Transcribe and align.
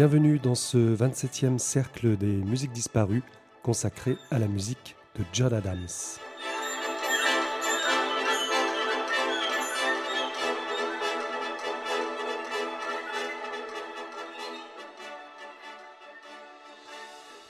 Bienvenue 0.00 0.38
dans 0.38 0.54
ce 0.54 0.96
27e 0.96 1.58
cercle 1.58 2.16
des 2.16 2.32
musiques 2.32 2.72
disparues 2.72 3.22
consacré 3.62 4.16
à 4.30 4.38
la 4.38 4.48
musique 4.48 4.96
de 5.14 5.22
John 5.34 5.52
Adams. 5.52 5.76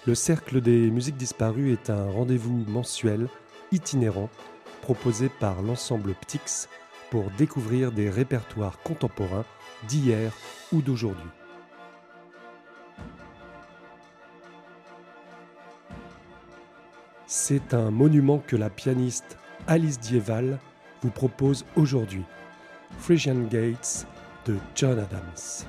Le 0.09 0.15
Cercle 0.17 0.61
des 0.61 0.91
musiques 0.91 1.17
disparues 1.17 1.71
est 1.71 1.89
un 1.89 2.11
rendez-vous 2.11 2.65
mensuel, 2.67 3.29
itinérant, 3.71 4.29
proposé 4.83 5.29
par 5.29 5.63
l'ensemble 5.63 6.15
Ptix 6.15 6.69
pour 7.11 7.31
découvrir 7.39 7.93
des 7.93 8.11
répertoires 8.11 8.81
contemporains 8.83 9.45
d'hier 9.87 10.33
ou 10.73 10.83
d'aujourd'hui. 10.83 11.31
C'est 17.53 17.75
un 17.75 17.91
monument 17.91 18.41
que 18.47 18.55
la 18.55 18.71
pianiste 18.71 19.37
Alice 19.67 19.99
Dieval 19.99 20.61
vous 21.03 21.11
propose 21.11 21.65
aujourd'hui. 21.75 22.23
Frisian 23.01 23.43
Gates 23.51 24.07
de 24.47 24.55
John 24.77 25.01
Adams. 25.01 25.67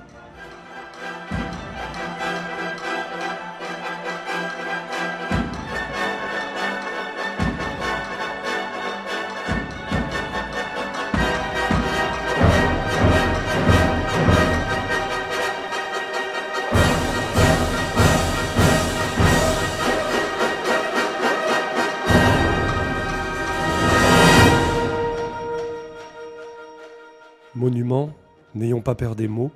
N'ayons 28.56 28.82
pas 28.82 28.96
peur 28.96 29.16
des 29.16 29.28
mots, 29.28 29.52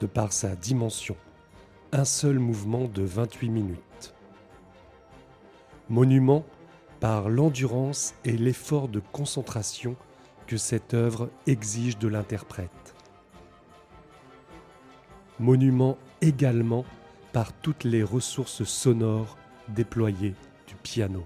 de 0.00 0.06
par 0.06 0.32
sa 0.32 0.56
dimension. 0.56 1.16
Un 1.92 2.04
seul 2.04 2.38
mouvement 2.38 2.88
de 2.88 3.02
28 3.02 3.48
minutes. 3.50 4.14
Monument 5.88 6.44
par 7.00 7.28
l'endurance 7.28 8.14
et 8.24 8.36
l'effort 8.36 8.88
de 8.88 9.00
concentration 9.00 9.96
que 10.46 10.56
cette 10.56 10.94
œuvre 10.94 11.30
exige 11.46 11.98
de 11.98 12.08
l'interprète. 12.08 12.94
Monument 15.40 15.98
également 16.20 16.84
par 17.32 17.52
toutes 17.52 17.84
les 17.84 18.02
ressources 18.02 18.64
sonores 18.64 19.36
déployées 19.68 20.34
du 20.66 20.74
piano. 20.76 21.24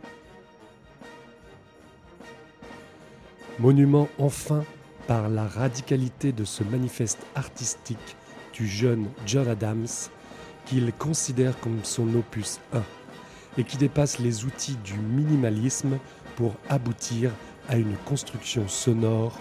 Monument 3.59 4.09
enfin 4.19 4.65
par 5.07 5.29
la 5.29 5.47
radicalité 5.47 6.33
de 6.33 6.45
ce 6.45 6.65
manifeste 6.65 7.25
artistique 7.35 8.17
du 8.53 8.67
jeune 8.67 9.07
John 9.27 9.49
Adams 9.49 9.87
qu'il 10.65 10.93
considère 10.93 11.59
comme 11.61 11.85
son 11.85 12.13
opus 12.15 12.61
1 12.73 12.83
et 13.59 13.65
qui 13.65 13.77
dépasse 13.77 14.19
les 14.19 14.45
outils 14.45 14.77
du 14.85 14.99
minimalisme 14.99 15.99
pour 16.37 16.55
aboutir 16.69 17.31
à 17.69 17.77
une 17.77 17.97
construction 18.05 18.69
sonore 18.69 19.39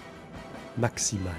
maximale. 0.77 1.33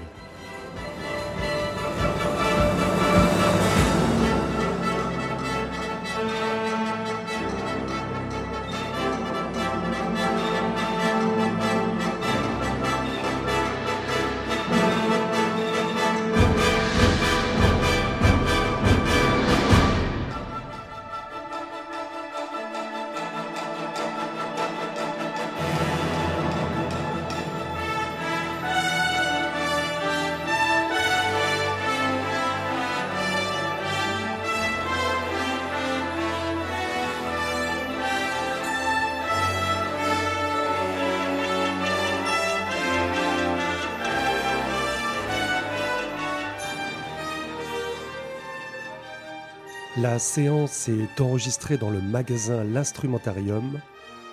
La 50.17 50.21
séance 50.21 50.89
est 50.89 51.21
enregistrée 51.21 51.77
dans 51.77 51.91
le 51.91 52.01
magasin 52.01 52.63
L'Instrumentarium, 52.63 53.79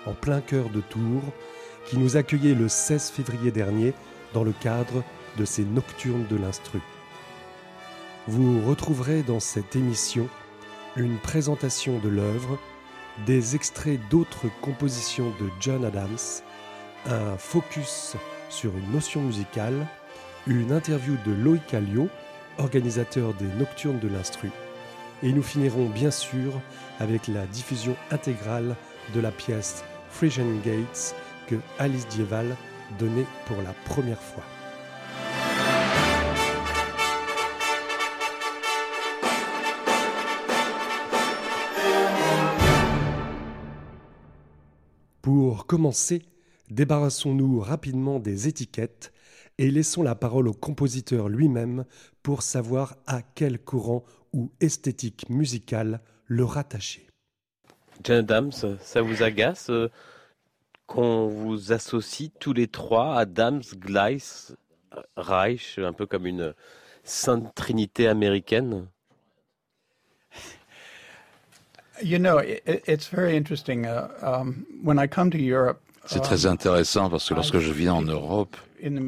en 0.07 0.13
plein 0.13 0.41
cœur 0.41 0.71
de 0.71 0.81
Tours, 0.81 1.21
qui 1.85 1.99
nous 1.99 2.17
accueillait 2.17 2.55
le 2.55 2.67
16 2.67 3.11
février 3.11 3.51
dernier 3.51 3.93
dans 4.33 4.43
le 4.43 4.51
cadre 4.51 5.03
de 5.37 5.45
ses 5.45 5.63
Nocturnes 5.63 6.25
de 6.27 6.37
l'Instru. 6.37 6.79
Vous 8.25 8.65
retrouverez 8.65 9.21
dans 9.21 9.39
cette 9.39 9.75
émission 9.75 10.27
une 10.95 11.19
présentation 11.19 11.99
de 11.99 12.09
l'œuvre, 12.09 12.57
des 13.27 13.55
extraits 13.55 13.99
d'autres 14.09 14.47
compositions 14.63 15.29
de 15.39 15.51
John 15.59 15.85
Adams, 15.85 16.41
un 17.05 17.37
focus 17.37 18.15
sur 18.49 18.75
une 18.75 18.91
notion 18.91 19.21
musicale, 19.21 19.85
une 20.47 20.71
interview 20.71 21.15
de 21.27 21.31
Loïc 21.31 21.75
Alliot, 21.75 22.09
organisateur 22.57 23.35
des 23.35 23.45
Nocturnes 23.59 23.99
de 23.99 24.07
l'Instru, 24.07 24.49
et 25.23 25.31
nous 25.31 25.43
finirons 25.43 25.89
bien 25.89 26.11
sûr 26.11 26.61
avec 26.99 27.27
la 27.27 27.45
diffusion 27.47 27.95
intégrale 28.11 28.75
de 29.13 29.19
la 29.19 29.31
pièce 29.31 29.83
Frisian 30.09 30.45
Gates 30.63 31.15
que 31.47 31.55
Alice 31.79 32.07
Dieval 32.07 32.55
donnait 32.99 33.25
pour 33.45 33.57
la 33.61 33.73
première 33.85 34.21
fois. 34.21 34.43
Pour 45.21 45.65
commencer, 45.65 46.21
débarrassons-nous 46.69 47.59
rapidement 47.59 48.19
des 48.19 48.47
étiquettes 48.47 49.11
et 49.57 49.71
laissons 49.71 50.03
la 50.03 50.15
parole 50.15 50.47
au 50.47 50.53
compositeur 50.53 51.29
lui-même 51.29 51.85
pour 52.21 52.43
savoir 52.43 52.95
à 53.07 53.21
quel 53.21 53.57
courant 53.59 54.03
ou 54.35 54.51
esthétique 54.59 55.29
musicale 55.29 56.01
le 56.27 56.43
rattacher. 56.43 57.07
John 58.03 58.17
Adams, 58.17 58.51
ça 58.81 59.01
vous 59.01 59.23
agace 59.23 59.69
euh, 59.69 59.89
qu'on 60.85 61.27
vous 61.27 61.71
associe 61.71 62.29
tous 62.39 62.51
les 62.53 62.67
trois, 62.67 63.17
Adams, 63.17 63.63
Gleiss, 63.77 64.53
Reich, 65.15 65.79
un 65.79 65.93
peu 65.93 66.05
comme 66.05 66.27
une 66.27 66.53
sainte 67.03 67.55
trinité 67.55 68.07
américaine? 68.07 68.87
You 72.03 72.19
know, 72.19 72.41
it's 72.41 73.07
very 73.07 73.37
interesting. 73.37 73.85
Uh, 73.85 74.09
um, 74.21 74.65
when 74.83 74.99
I 74.99 75.07
come 75.07 75.31
to 75.31 75.37
Europe, 75.37 75.79
c'est 76.05 76.21
très 76.21 76.45
intéressant 76.45 77.09
parce 77.09 77.27
que 77.29 77.33
lorsque 77.33 77.59
je 77.59 77.71
viens 77.71 77.93
en 77.93 78.03
Europe, 78.03 78.55
les 78.81 79.01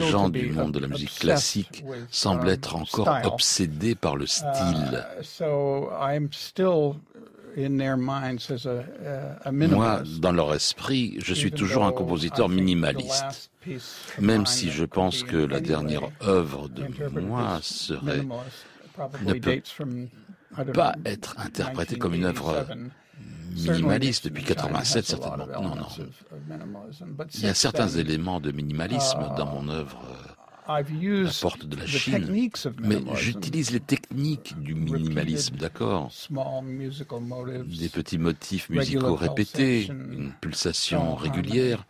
gens 0.00 0.28
du 0.28 0.50
monde 0.50 0.72
de 0.72 0.78
la 0.78 0.88
musique 0.88 1.18
classique 1.18 1.84
semblent 2.10 2.48
être 2.48 2.76
encore 2.76 3.08
obsédés 3.24 3.94
par 3.94 4.16
le 4.16 4.26
style. 4.26 5.04
Moi, 9.68 10.02
dans 10.18 10.32
leur 10.32 10.54
esprit, 10.54 11.16
je 11.18 11.34
suis 11.34 11.52
toujours 11.52 11.84
un 11.84 11.92
compositeur 11.92 12.48
minimaliste, 12.48 13.50
même 14.20 14.46
si 14.46 14.70
je 14.70 14.84
pense 14.84 15.22
que 15.22 15.36
la 15.36 15.60
dernière 15.60 16.10
œuvre 16.22 16.68
de 16.68 17.20
moi 17.20 17.60
serait 17.62 18.24
ne 19.24 19.34
peut 19.34 19.62
pas 20.72 20.94
être 21.04 21.36
interprétée 21.38 21.96
comme 21.96 22.14
une 22.14 22.24
œuvre 22.24 22.66
minimaliste 23.56 24.24
depuis 24.24 24.44
87 24.44 25.04
certainement. 25.04 25.46
Non, 25.46 25.74
non. 25.76 25.86
Il 27.34 27.40
y 27.44 27.48
a 27.48 27.54
certains 27.54 27.88
éléments 27.88 28.40
de 28.40 28.50
minimalisme 28.52 29.34
dans 29.36 29.46
mon 29.46 29.68
œuvre. 29.68 30.02
La 30.66 30.82
porte 31.42 31.66
de 31.66 31.76
la 31.76 31.86
Chine, 31.86 32.48
mais 32.80 32.96
j'utilise 33.16 33.70
les 33.70 33.80
techniques 33.80 34.58
du 34.58 34.74
minimalisme, 34.74 35.56
d'accord 35.56 36.10
Des 36.30 37.88
petits 37.90 38.16
motifs 38.16 38.70
musicaux 38.70 39.14
répétés, 39.14 39.86
une 39.86 40.32
pulsation 40.40 41.16
régulière, 41.16 41.84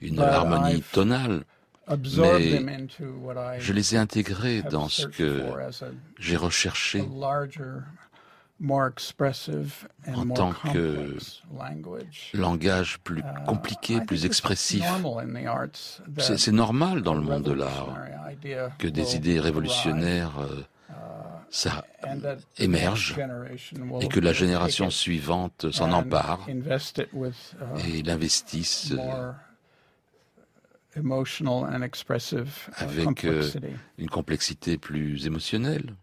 une 0.00 0.18
harmonie 0.18 0.82
tonale, 0.92 1.44
mais 1.88 2.88
je 3.60 3.72
les 3.72 3.94
ai 3.94 3.98
intégrés 3.98 4.62
dans 4.62 4.88
ce 4.88 5.06
que 5.06 5.44
j'ai 6.18 6.36
recherché 6.36 7.04
en 10.14 10.26
tant 10.28 10.52
que 10.52 11.16
langage 12.32 12.98
plus 13.00 13.20
uh, 13.20 13.44
compliqué, 13.46 14.00
plus 14.00 14.24
expressif. 14.24 14.84
C'est 16.18 16.52
normal 16.52 17.02
dans 17.02 17.14
le 17.14 17.20
monde 17.20 17.42
de 17.42 17.52
l'art 17.52 17.98
que 18.78 18.88
des 18.88 19.16
idées 19.16 19.40
révolutionnaires 19.40 20.38
euh, 20.38 20.62
uh, 20.90 20.92
ça 21.50 21.84
émerge 22.58 23.16
et 24.00 24.08
que 24.08 24.20
la 24.20 24.32
génération 24.32 24.90
suivante 24.90 25.70
s'en 25.70 25.92
empare 25.92 26.46
uh, 26.48 27.88
et 27.88 28.02
l'investisse 28.02 28.94
avec 32.78 33.24
euh, 33.24 33.50
une 33.98 34.08
complexité 34.08 34.78
plus 34.78 35.26
émotionnelle. 35.26 35.94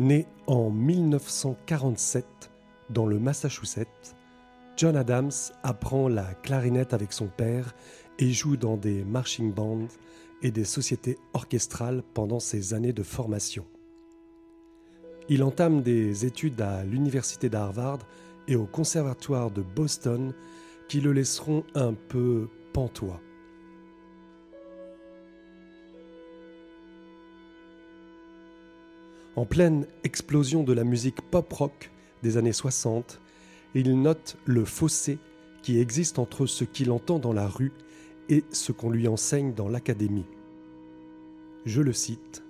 Né 0.00 0.26
en 0.46 0.70
1947 0.70 2.24
dans 2.88 3.04
le 3.04 3.18
Massachusetts, 3.18 4.16
John 4.78 4.96
Adams 4.96 5.30
apprend 5.62 6.08
la 6.08 6.32
clarinette 6.32 6.94
avec 6.94 7.12
son 7.12 7.26
père 7.26 7.74
et 8.18 8.30
joue 8.30 8.56
dans 8.56 8.78
des 8.78 9.04
marching 9.04 9.52
bands 9.52 9.88
et 10.40 10.52
des 10.52 10.64
sociétés 10.64 11.18
orchestrales 11.34 12.02
pendant 12.14 12.40
ses 12.40 12.72
années 12.72 12.94
de 12.94 13.02
formation. 13.02 13.66
Il 15.28 15.42
entame 15.42 15.82
des 15.82 16.24
études 16.24 16.62
à 16.62 16.82
l'université 16.82 17.50
d'Harvard 17.50 17.98
et 18.48 18.56
au 18.56 18.64
conservatoire 18.64 19.50
de 19.50 19.60
Boston 19.60 20.32
qui 20.88 21.02
le 21.02 21.12
laisseront 21.12 21.62
un 21.74 21.92
peu 21.92 22.48
pantois. 22.72 23.20
En 29.36 29.46
pleine 29.46 29.86
explosion 30.02 30.64
de 30.64 30.72
la 30.72 30.82
musique 30.82 31.20
pop-rock 31.20 31.92
des 32.22 32.36
années 32.36 32.52
60, 32.52 33.20
il 33.74 34.00
note 34.00 34.36
le 34.44 34.64
fossé 34.64 35.18
qui 35.62 35.78
existe 35.78 36.18
entre 36.18 36.46
ce 36.46 36.64
qu'il 36.64 36.90
entend 36.90 37.20
dans 37.20 37.32
la 37.32 37.46
rue 37.46 37.72
et 38.28 38.42
ce 38.50 38.72
qu'on 38.72 38.90
lui 38.90 39.06
enseigne 39.06 39.54
dans 39.54 39.68
l'académie. 39.68 40.26
Je 41.64 41.80
le 41.80 41.92
cite. 41.92 42.42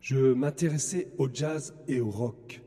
Je 0.00 0.32
m'intéressais 0.32 1.12
au 1.18 1.28
jazz 1.30 1.74
et 1.88 2.00
au 2.00 2.10
rock, 2.10 2.62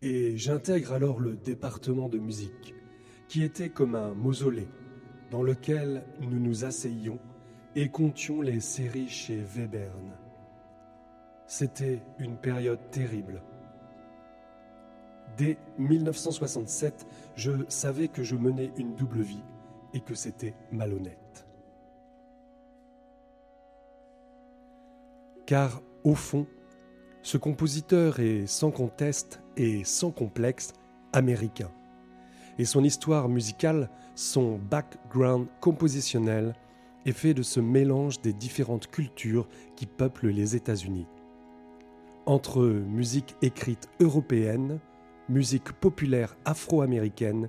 et 0.00 0.38
j'intègre 0.38 0.92
alors 0.92 1.20
le 1.20 1.36
département 1.36 2.08
de 2.08 2.18
musique, 2.18 2.74
qui 3.28 3.42
était 3.42 3.70
comme 3.70 3.94
un 3.94 4.14
mausolée 4.14 4.68
dans 5.30 5.42
lequel 5.42 6.04
nous 6.20 6.38
nous 6.38 6.64
asseyions 6.64 7.18
et 7.76 7.88
comptions 7.88 8.42
les 8.42 8.60
séries 8.60 9.08
chez 9.08 9.42
Webern. 9.56 10.12
C'était 11.46 12.02
une 12.18 12.36
période 12.36 12.80
terrible. 12.90 13.42
Dès 15.36 15.58
1967, 15.78 17.06
je 17.36 17.52
savais 17.68 18.08
que 18.08 18.22
je 18.22 18.36
menais 18.36 18.72
une 18.76 18.94
double 18.94 19.20
vie 19.20 19.42
et 19.94 20.00
que 20.00 20.14
c'était 20.14 20.54
malhonnête. 20.72 21.46
Car, 25.46 25.82
au 26.04 26.14
fond, 26.14 26.46
ce 27.22 27.36
compositeur 27.36 28.20
est 28.20 28.46
sans 28.46 28.70
conteste 28.70 29.40
et 29.56 29.84
sans 29.84 30.10
complexe 30.10 30.72
américain. 31.12 31.70
Et 32.58 32.64
son 32.64 32.84
histoire 32.84 33.28
musicale, 33.28 33.90
son 34.14 34.58
background 34.58 35.48
compositionnel, 35.60 36.54
est 37.06 37.12
fait 37.12 37.34
de 37.34 37.42
ce 37.42 37.60
mélange 37.60 38.20
des 38.20 38.32
différentes 38.32 38.88
cultures 38.90 39.48
qui 39.76 39.86
peuplent 39.86 40.28
les 40.28 40.56
États-Unis. 40.56 41.06
Entre 42.26 42.62
musique 42.62 43.36
écrite 43.42 43.88
européenne, 44.00 44.80
musique 45.28 45.72
populaire 45.72 46.36
afro-américaine 46.44 47.48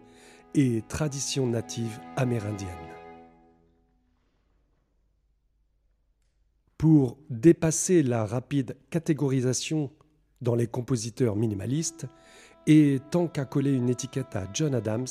et 0.56 0.82
tradition 0.88 1.48
native 1.48 2.00
amérindienne. 2.16 2.70
Pour 6.78 7.18
dépasser 7.30 8.02
la 8.02 8.26
rapide 8.26 8.76
catégorisation 8.90 9.92
dans 10.42 10.56
les 10.56 10.68
compositeurs 10.68 11.36
minimalistes, 11.36 12.08
et 12.68 13.00
tant 13.12 13.28
qu'à 13.28 13.46
coller 13.46 13.72
une 13.72 13.90
étiquette 13.90 14.36
à 14.36 14.48
John 14.54 14.74
Adams, 14.74 15.08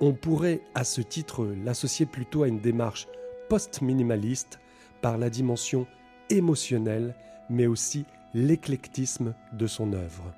on 0.00 0.14
pourrait 0.14 0.62
à 0.74 0.84
ce 0.84 1.00
titre 1.00 1.46
l'associer 1.64 2.06
plutôt 2.06 2.42
à 2.42 2.48
une 2.48 2.60
démarche 2.60 3.06
post-minimaliste 3.50 4.60
par 5.02 5.18
la 5.18 5.28
dimension 5.28 5.86
émotionnelle, 6.30 7.14
mais 7.50 7.66
aussi 7.66 8.06
l'éclectisme 8.32 9.34
de 9.52 9.66
son 9.66 9.92
œuvre. 9.92 10.32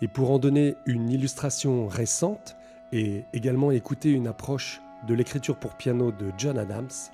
Et 0.00 0.06
pour 0.06 0.30
en 0.30 0.38
donner 0.38 0.76
une 0.86 1.10
illustration 1.10 1.88
récente 1.88 2.56
et 2.92 3.24
également 3.32 3.72
écouter 3.72 4.10
une 4.10 4.28
approche 4.28 4.80
de 5.08 5.14
l'écriture 5.14 5.58
pour 5.58 5.74
piano 5.74 6.12
de 6.12 6.30
John 6.38 6.58
Adams, 6.58 7.10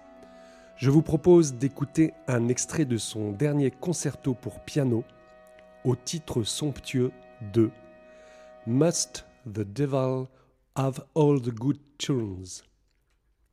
je 0.77 0.91
vous 0.91 1.03
propose 1.03 1.55
d'écouter 1.55 2.13
un 2.29 2.49
extrait 2.49 2.85
de 2.85 2.99
son 2.99 3.33
dernier 3.33 3.71
concerto 3.71 4.35
pour 4.35 4.61
piano 4.61 5.05
au 5.85 5.97
titre 5.97 6.43
somptueux 6.43 7.13
de 7.55 7.71
Must 8.67 9.25
the 9.47 9.61
Devil 9.61 10.27
have 10.75 11.03
all 11.15 11.41
the 11.41 11.55
good 11.55 11.79
tunes? 11.97 12.63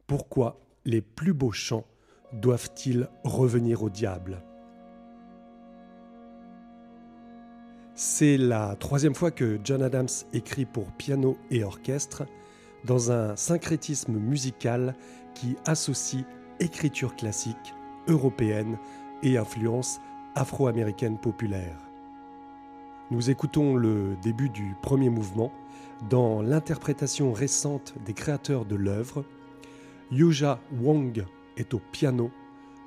Pourquoi? 0.05 0.62
Les 0.85 1.01
plus 1.01 1.33
beaux 1.33 1.51
chants 1.51 1.85
doivent-ils 2.33 3.09
revenir 3.23 3.83
au 3.83 3.89
diable? 3.89 4.43
C'est 7.95 8.37
la 8.37 8.75
troisième 8.75 9.13
fois 9.13 9.31
que 9.31 9.59
John 9.63 9.83
Adams 9.83 10.07
écrit 10.33 10.65
pour 10.65 10.91
piano 10.93 11.37
et 11.51 11.63
orchestre 11.63 12.23
dans 12.85 13.11
un 13.11 13.35
syncrétisme 13.35 14.13
musical 14.13 14.95
qui 15.35 15.55
associe 15.65 16.25
écriture 16.59 17.15
classique, 17.15 17.73
européenne 18.07 18.77
et 19.21 19.37
influence 19.37 19.99
afro-américaine 20.35 21.19
populaire. 21.19 21.77
Nous 23.11 23.29
écoutons 23.29 23.75
le 23.75 24.15
début 24.23 24.49
du 24.49 24.75
premier 24.81 25.09
mouvement 25.09 25.51
dans 26.09 26.41
l'interprétation 26.41 27.31
récente 27.31 27.93
des 28.05 28.13
créateurs 28.13 28.65
de 28.65 28.75
l'œuvre, 28.75 29.23
Yuja 30.13 30.59
Wong 30.79 31.25
est 31.57 31.73
au 31.73 31.81
piano. 31.91 32.29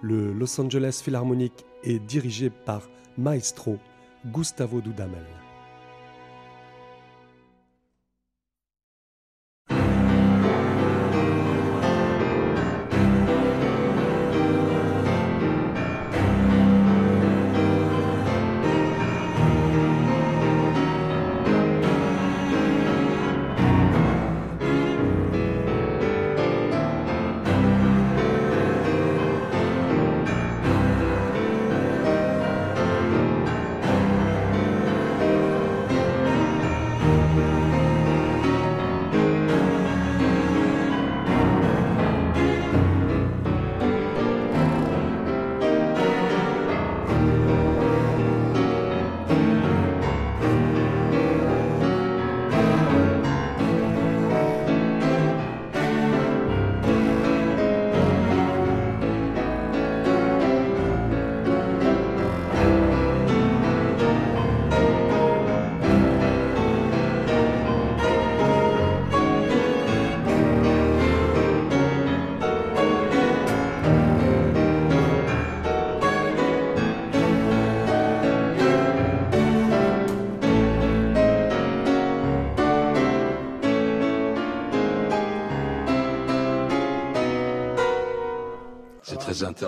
Le 0.01 0.33
Los 0.33 0.61
Angeles 0.61 1.01
Philharmonic 1.03 1.53
est 1.83 1.99
dirigé 1.99 2.51
par 2.51 2.89
maestro 3.19 3.79
Gustavo 4.27 4.81
Dudamel. 4.81 5.27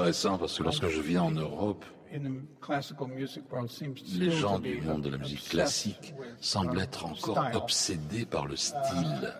Intéressant 0.09 0.39
parce 0.39 0.57
que 0.57 0.63
lorsque 0.63 0.89
je 0.89 1.01
viens 1.01 1.23
en 1.23 1.31
Europe, 1.31 1.85
les 4.15 4.31
gens 4.31 4.59
du 4.59 4.81
monde 4.81 5.03
de 5.03 5.11
la 5.11 5.19
musique 5.19 5.51
classique 5.51 6.15
semblent 6.41 6.81
être 6.81 7.05
encore 7.05 7.51
obsédés 7.55 8.25
par 8.25 8.47
le 8.47 8.57
style. 8.57 9.35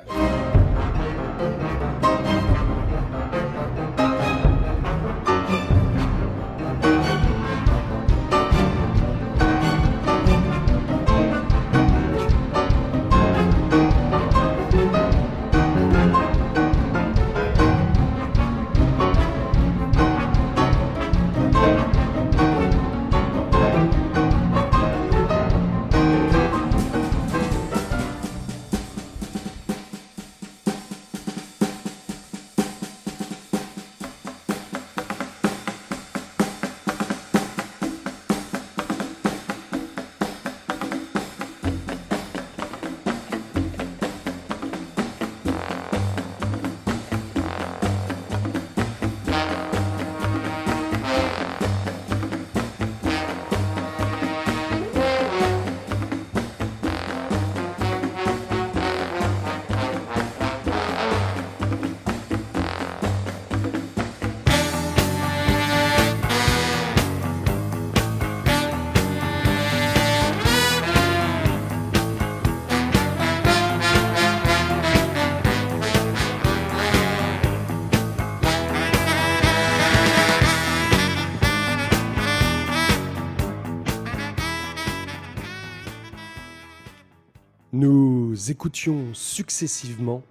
Écoutions 88.51 89.13
successivement 89.15 90.23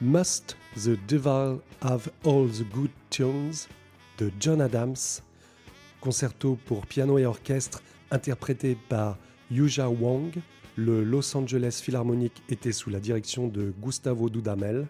Must 0.00 0.56
the 0.76 0.98
Devil 1.08 1.58
Have 1.80 2.10
All 2.24 2.48
the 2.48 2.68
Good 2.72 2.90
Tunes 3.10 3.52
de 4.18 4.30
John 4.38 4.60
Adams, 4.60 5.22
concerto 6.00 6.58
pour 6.66 6.86
piano 6.86 7.18
et 7.18 7.26
orchestre 7.26 7.82
interprété 8.10 8.76
par 8.88 9.16
Yuja 9.50 9.88
Wang. 9.88 10.32
Le 10.76 11.04
Los 11.04 11.36
Angeles 11.36 11.80
Philharmonic 11.82 12.42
était 12.48 12.72
sous 12.72 12.90
la 12.90 13.00
direction 13.00 13.48
de 13.48 13.72
Gustavo 13.80 14.28
Dudamel, 14.28 14.86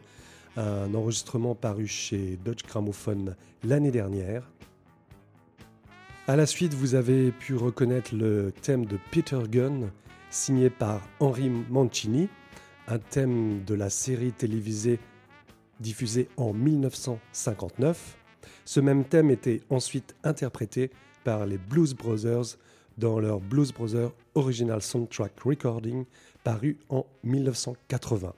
un 0.56 0.94
enregistrement 0.94 1.54
paru 1.54 1.86
chez 1.86 2.38
Dutch 2.44 2.64
Gramophone 2.64 3.36
l'année 3.64 3.90
dernière. 3.90 4.50
À 6.28 6.36
la 6.36 6.46
suite, 6.46 6.74
vous 6.74 6.94
avez 6.94 7.32
pu 7.32 7.56
reconnaître 7.56 8.14
le 8.14 8.52
thème 8.62 8.86
de 8.86 8.98
Peter 9.10 9.40
Gunn 9.50 9.90
signé 10.30 10.70
par 10.70 11.00
Henri 11.20 11.50
Mancini, 11.50 12.28
un 12.88 12.98
thème 12.98 13.64
de 13.64 13.74
la 13.74 13.90
série 13.90 14.32
télévisée 14.32 14.98
diffusée 15.80 16.28
en 16.36 16.52
1959. 16.52 18.16
Ce 18.64 18.80
même 18.80 19.04
thème 19.04 19.30
était 19.30 19.60
ensuite 19.70 20.14
interprété 20.24 20.90
par 21.24 21.46
les 21.46 21.58
Blues 21.58 21.94
Brothers 21.94 22.56
dans 22.98 23.20
leur 23.20 23.40
Blues 23.40 23.72
Brothers 23.72 24.12
Original 24.34 24.82
Soundtrack 24.82 25.40
Recording 25.40 26.04
paru 26.44 26.78
en 26.88 27.06
1980. 27.24 28.34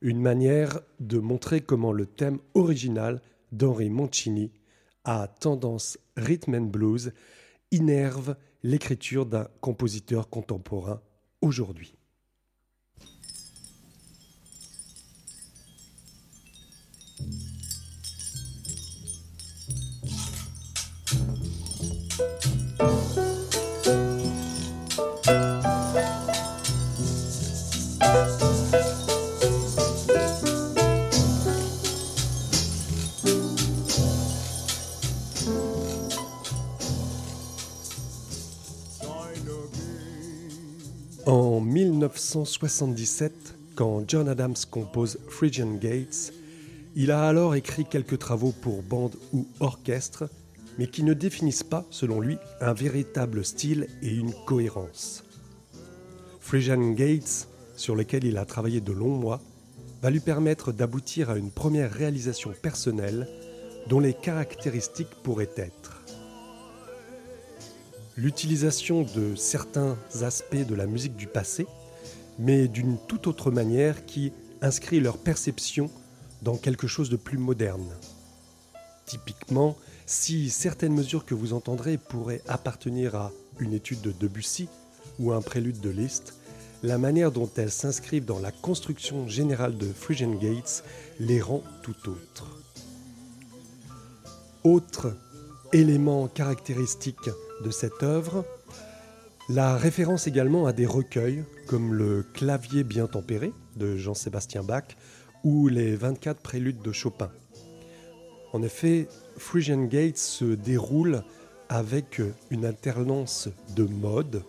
Une 0.00 0.20
manière 0.20 0.80
de 1.00 1.18
montrer 1.18 1.60
comment 1.60 1.92
le 1.92 2.06
thème 2.06 2.38
original 2.54 3.20
d'Henri 3.52 3.90
Mancini 3.90 4.52
a 5.04 5.26
tendance 5.26 5.98
rhythm 6.16 6.54
and 6.54 6.66
blues, 6.66 7.12
innerve 7.70 8.36
l'écriture 8.62 9.26
d'un 9.26 9.48
compositeur 9.60 10.28
contemporain 10.28 11.00
aujourd'hui. 11.40 11.97
1977, 41.98 43.32
quand 43.74 44.04
John 44.06 44.28
Adams 44.28 44.54
compose 44.70 45.18
Phrygian 45.28 45.74
Gates, 45.74 46.32
il 46.94 47.10
a 47.10 47.26
alors 47.26 47.56
écrit 47.56 47.84
quelques 47.84 48.20
travaux 48.20 48.52
pour 48.52 48.84
bande 48.84 49.16
ou 49.32 49.48
orchestre, 49.58 50.30
mais 50.78 50.86
qui 50.86 51.02
ne 51.02 51.12
définissent 51.12 51.64
pas, 51.64 51.84
selon 51.90 52.20
lui, 52.20 52.36
un 52.60 52.72
véritable 52.72 53.44
style 53.44 53.88
et 54.00 54.14
une 54.14 54.32
cohérence. 54.46 55.24
Phrygian 56.38 56.92
Gates, 56.92 57.48
sur 57.76 57.96
lequel 57.96 58.22
il 58.24 58.38
a 58.38 58.44
travaillé 58.44 58.80
de 58.80 58.92
longs 58.92 59.16
mois, 59.16 59.40
va 60.00 60.10
lui 60.10 60.20
permettre 60.20 60.70
d'aboutir 60.70 61.30
à 61.30 61.36
une 61.36 61.50
première 61.50 61.92
réalisation 61.92 62.52
personnelle 62.62 63.28
dont 63.88 63.98
les 63.98 64.14
caractéristiques 64.14 65.16
pourraient 65.24 65.50
être 65.56 65.98
l'utilisation 68.18 69.02
de 69.02 69.36
certains 69.36 69.96
aspects 70.22 70.66
de 70.66 70.74
la 70.74 70.86
musique 70.86 71.14
du 71.14 71.28
passé, 71.28 71.68
mais 72.38 72.68
d'une 72.68 72.96
toute 73.08 73.26
autre 73.26 73.50
manière 73.50 74.06
qui 74.06 74.32
inscrit 74.62 75.00
leur 75.00 75.18
perception 75.18 75.90
dans 76.42 76.56
quelque 76.56 76.86
chose 76.86 77.10
de 77.10 77.16
plus 77.16 77.38
moderne. 77.38 77.88
Typiquement, 79.06 79.76
si 80.06 80.50
certaines 80.50 80.94
mesures 80.94 81.24
que 81.24 81.34
vous 81.34 81.52
entendrez 81.52 81.98
pourraient 81.98 82.42
appartenir 82.46 83.14
à 83.14 83.32
une 83.58 83.72
étude 83.72 84.00
de 84.00 84.12
Debussy 84.12 84.68
ou 85.18 85.32
un 85.32 85.40
prélude 85.40 85.80
de 85.80 85.90
Liszt, 85.90 86.34
la 86.82 86.98
manière 86.98 87.32
dont 87.32 87.50
elles 87.56 87.72
s'inscrivent 87.72 88.24
dans 88.24 88.38
la 88.38 88.52
construction 88.52 89.26
générale 89.26 89.76
de 89.76 89.86
Phrygian 89.86 90.32
Gates 90.34 90.84
les 91.18 91.40
rend 91.40 91.62
tout 91.82 92.08
autres. 92.08 92.46
Autre 94.62 95.16
élément 95.72 96.28
caractéristique 96.28 97.28
de 97.64 97.70
cette 97.70 98.02
œuvre, 98.02 98.44
la 99.48 99.76
référence 99.76 100.26
également 100.26 100.66
à 100.66 100.72
des 100.72 100.86
recueils 100.86 101.44
comme 101.68 101.92
le 101.92 102.22
Clavier 102.22 102.82
bien 102.82 103.06
tempéré 103.06 103.52
de 103.76 103.96
Jean-Sébastien 103.96 104.62
Bach 104.62 104.96
ou 105.44 105.68
les 105.68 105.94
24 105.94 106.40
préludes 106.40 106.80
de 106.80 106.92
Chopin. 106.92 107.30
En 108.54 108.62
effet, 108.62 109.06
Phrygian 109.36 109.84
Gates 109.84 110.16
se 110.16 110.46
déroule 110.46 111.22
avec 111.68 112.22
une 112.50 112.64
alternance 112.64 113.50
de 113.76 113.84
modes 113.84 114.42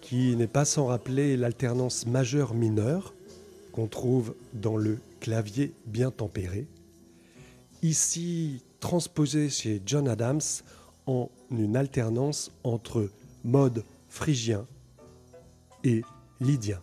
qui 0.00 0.36
n'est 0.36 0.46
pas 0.46 0.64
sans 0.64 0.86
rappeler 0.86 1.36
l'alternance 1.36 2.06
majeure-mineure 2.06 3.14
qu'on 3.72 3.88
trouve 3.88 4.34
dans 4.54 4.76
le 4.76 4.98
clavier 5.18 5.72
bien 5.86 6.12
tempéré. 6.12 6.68
Ici 7.82 8.62
transposé 8.78 9.50
chez 9.50 9.82
John 9.84 10.06
Adams 10.08 10.40
en 11.06 11.30
une 11.50 11.76
alternance 11.76 12.52
entre 12.62 13.10
mode 13.44 13.84
phrygien 14.08 14.66
et 15.82 16.02
lydien. 16.40 16.80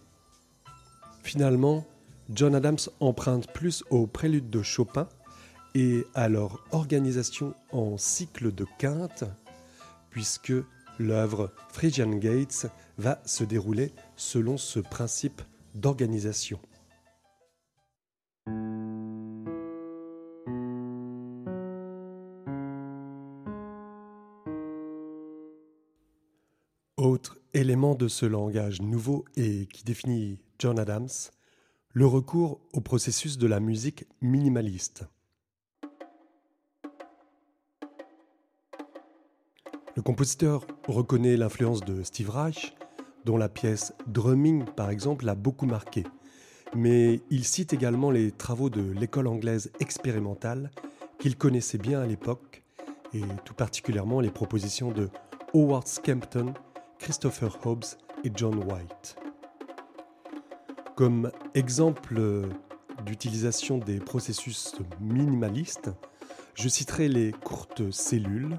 Finalement, 1.24 1.86
John 2.30 2.56
Adams 2.56 2.78
emprunte 3.00 3.52
plus 3.52 3.84
au 3.90 4.08
prélude 4.08 4.50
de 4.50 4.62
Chopin 4.62 5.08
et 5.76 6.06
à 6.14 6.30
leur 6.30 6.64
organisation 6.72 7.54
en 7.72 7.98
cycle 7.98 8.54
de 8.54 8.66
quinte, 8.80 9.24
puisque 10.10 10.54
l'œuvre 11.00 11.52
Phrygian 11.70 12.10
Gates 12.12 12.68
va 12.98 13.22
se 13.26 13.44
dérouler 13.44 13.94
selon 14.16 14.58
ce 14.58 14.80
principe 14.80 15.42
d'organisation. 15.76 16.60
Élément 27.58 27.96
de 27.96 28.08
ce 28.08 28.28
langage 28.28 28.84
nouveau 28.84 29.26
et 29.36 29.66
qui 29.66 29.84
définit 29.84 30.38
John 30.60 30.78
Adams, 30.78 31.10
le 31.92 32.06
recours 32.06 32.62
au 32.72 32.82
processus 32.82 33.40
de 33.40 33.48
la 33.48 33.60
musique 33.60 34.06
minimaliste. 34.22 35.06
Le 39.96 40.04
compositeur 40.04 40.68
reconnaît 40.88 41.36
l'influence 41.36 41.82
de 41.82 42.04
Steve 42.04 42.30
Reich, 42.30 42.76
dont 43.26 43.38
la 43.38 43.50
pièce 43.50 43.96
Drumming, 44.06 44.66
par 44.66 44.92
exemple, 44.92 45.26
l'a 45.26 45.34
beaucoup 45.34 45.66
marqué. 45.66 46.04
Mais 46.76 47.22
il 47.32 47.44
cite 47.44 47.74
également 47.74 48.12
les 48.12 48.32
travaux 48.32 48.70
de 48.70 48.92
l'école 48.92 49.26
anglaise 49.26 49.72
expérimentale 49.80 50.70
qu'il 51.18 51.36
connaissait 51.36 51.80
bien 51.80 52.02
à 52.02 52.06
l'époque, 52.06 52.62
et 53.14 53.24
tout 53.46 53.56
particulièrement 53.56 54.20
les 54.20 54.30
propositions 54.30 54.92
de 54.92 55.10
Howard 55.56 55.88
Scampton, 55.88 56.54
Christopher 57.00 57.58
Hobbs 57.66 57.98
et 58.24 58.32
John 58.36 58.56
White. 58.64 59.16
Comme 60.96 61.32
exemple 61.54 62.50
d'utilisation 63.06 63.78
des 63.78 64.00
processus 64.00 64.76
minimalistes, 65.00 65.92
je 66.56 66.68
citerai 66.68 67.08
les 67.08 67.32
courtes 67.32 67.92
cellules, 67.92 68.58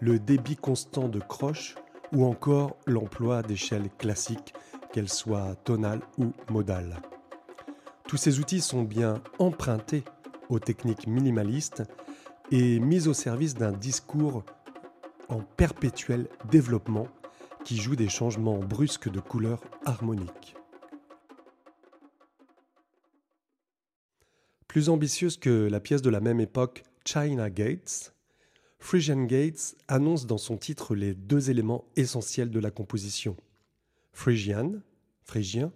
le 0.00 0.18
débit 0.18 0.56
constant 0.56 1.08
de 1.08 1.18
croche 1.18 1.76
ou 2.12 2.24
encore 2.24 2.76
l'emploi 2.86 3.42
d'échelles 3.42 3.88
classiques, 3.98 4.54
qu'elles 4.92 5.08
soient 5.08 5.54
tonales 5.64 6.02
ou 6.18 6.32
modales. 6.50 7.00
Tous 8.06 8.18
ces 8.18 8.38
outils 8.38 8.60
sont 8.60 8.82
bien 8.82 9.22
empruntés 9.38 10.04
aux 10.50 10.58
techniques 10.58 11.06
minimalistes 11.06 11.82
et 12.50 12.78
mis 12.78 13.08
au 13.08 13.14
service 13.14 13.54
d'un 13.54 13.72
discours 13.72 14.44
en 15.30 15.40
perpétuel 15.40 16.28
développement 16.50 17.08
qui 17.64 17.76
joue 17.76 17.96
des 17.96 18.08
changements 18.08 18.58
brusques 18.58 19.10
de 19.10 19.20
couleurs 19.20 19.62
harmoniques. 19.84 20.54
Plus 24.66 24.88
ambitieuse 24.88 25.36
que 25.36 25.68
la 25.68 25.80
pièce 25.80 26.02
de 26.02 26.10
la 26.10 26.20
même 26.20 26.40
époque 26.40 26.82
China 27.04 27.50
Gates, 27.50 28.14
Frisian 28.78 29.24
Gates 29.24 29.76
annonce 29.86 30.26
dans 30.26 30.38
son 30.38 30.56
titre 30.56 30.94
les 30.94 31.14
deux 31.14 31.50
éléments 31.50 31.84
essentiels 31.96 32.50
de 32.50 32.58
la 32.58 32.70
composition. 32.70 33.36
Frisian, 34.12 34.80
phrygien, 35.24 35.72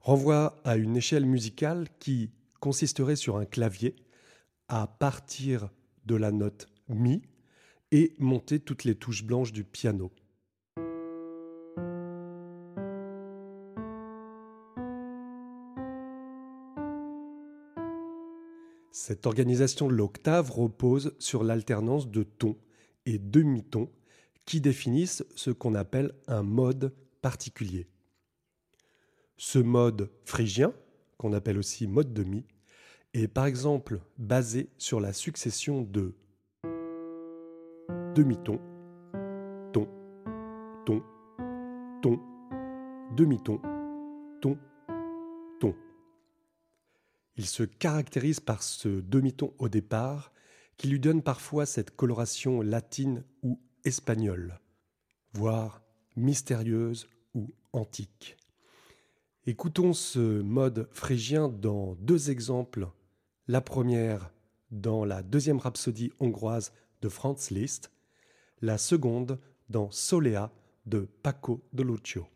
renvoie 0.00 0.56
à 0.64 0.76
une 0.76 0.96
échelle 0.96 1.26
musicale 1.26 1.86
qui 1.98 2.30
consisterait 2.58 3.16
sur 3.16 3.36
un 3.36 3.44
clavier 3.44 3.94
à 4.68 4.86
partir 4.86 5.70
de 6.06 6.16
la 6.16 6.32
note 6.32 6.66
Mi 6.88 7.22
et 7.92 8.14
monter 8.18 8.58
toutes 8.58 8.84
les 8.84 8.94
touches 8.94 9.24
blanches 9.24 9.52
du 9.52 9.64
piano. 9.64 10.10
Cette 19.10 19.26
organisation 19.26 19.88
de 19.88 19.94
l'octave 19.94 20.52
repose 20.52 21.16
sur 21.18 21.42
l'alternance 21.42 22.08
de 22.08 22.22
tons 22.22 22.56
et 23.06 23.18
demi-tons 23.18 23.90
qui 24.44 24.60
définissent 24.60 25.24
ce 25.34 25.50
qu'on 25.50 25.74
appelle 25.74 26.12
un 26.28 26.44
mode 26.44 26.94
particulier. 27.20 27.88
Ce 29.36 29.58
mode 29.58 30.12
phrygien, 30.24 30.72
qu'on 31.18 31.32
appelle 31.32 31.58
aussi 31.58 31.88
mode 31.88 32.12
demi, 32.12 32.44
est 33.12 33.26
par 33.26 33.46
exemple 33.46 33.98
basé 34.16 34.68
sur 34.78 35.00
la 35.00 35.12
succession 35.12 35.82
de 35.82 36.14
demi-ton, 38.14 38.60
ton, 39.72 39.88
ton, 40.86 41.02
ton, 42.00 42.20
demi-ton, 43.16 43.60
ton, 44.40 44.56
ton. 44.56 44.69
Il 47.40 47.46
se 47.46 47.62
caractérise 47.62 48.38
par 48.38 48.62
ce 48.62 49.00
demi-ton 49.00 49.54
au 49.56 49.70
départ 49.70 50.30
qui 50.76 50.88
lui 50.88 51.00
donne 51.00 51.22
parfois 51.22 51.64
cette 51.64 51.96
coloration 51.96 52.60
latine 52.60 53.24
ou 53.42 53.58
espagnole, 53.82 54.60
voire 55.32 55.80
mystérieuse 56.16 57.08
ou 57.32 57.48
antique. 57.72 58.36
Écoutons 59.46 59.94
ce 59.94 60.42
mode 60.42 60.86
phrygien 60.92 61.48
dans 61.48 61.94
deux 61.94 62.30
exemples. 62.30 62.88
La 63.48 63.62
première 63.62 64.30
dans 64.70 65.06
la 65.06 65.22
deuxième 65.22 65.60
rhapsodie 65.60 66.12
hongroise 66.20 66.74
de 67.00 67.08
Franz 67.08 67.54
Liszt, 67.54 67.90
la 68.60 68.76
seconde 68.76 69.40
dans 69.70 69.90
Solea 69.90 70.52
de 70.84 71.08
Paco 71.22 71.64
de 71.72 71.84
Lucio. 71.84 72.26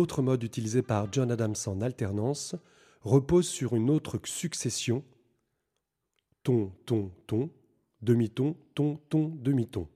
L'autre 0.00 0.22
mode 0.22 0.42
utilisé 0.42 0.80
par 0.80 1.12
John 1.12 1.30
Adams 1.30 1.56
en 1.66 1.82
alternance, 1.82 2.56
repose 3.02 3.46
sur 3.46 3.76
une 3.76 3.90
autre 3.90 4.18
succession 4.24 5.04
ton, 6.42 6.72
ton, 6.86 7.12
ton, 7.26 7.50
demi-ton, 8.00 8.56
ton, 8.74 8.96
ton, 9.10 9.28
demi-ton. 9.28 9.86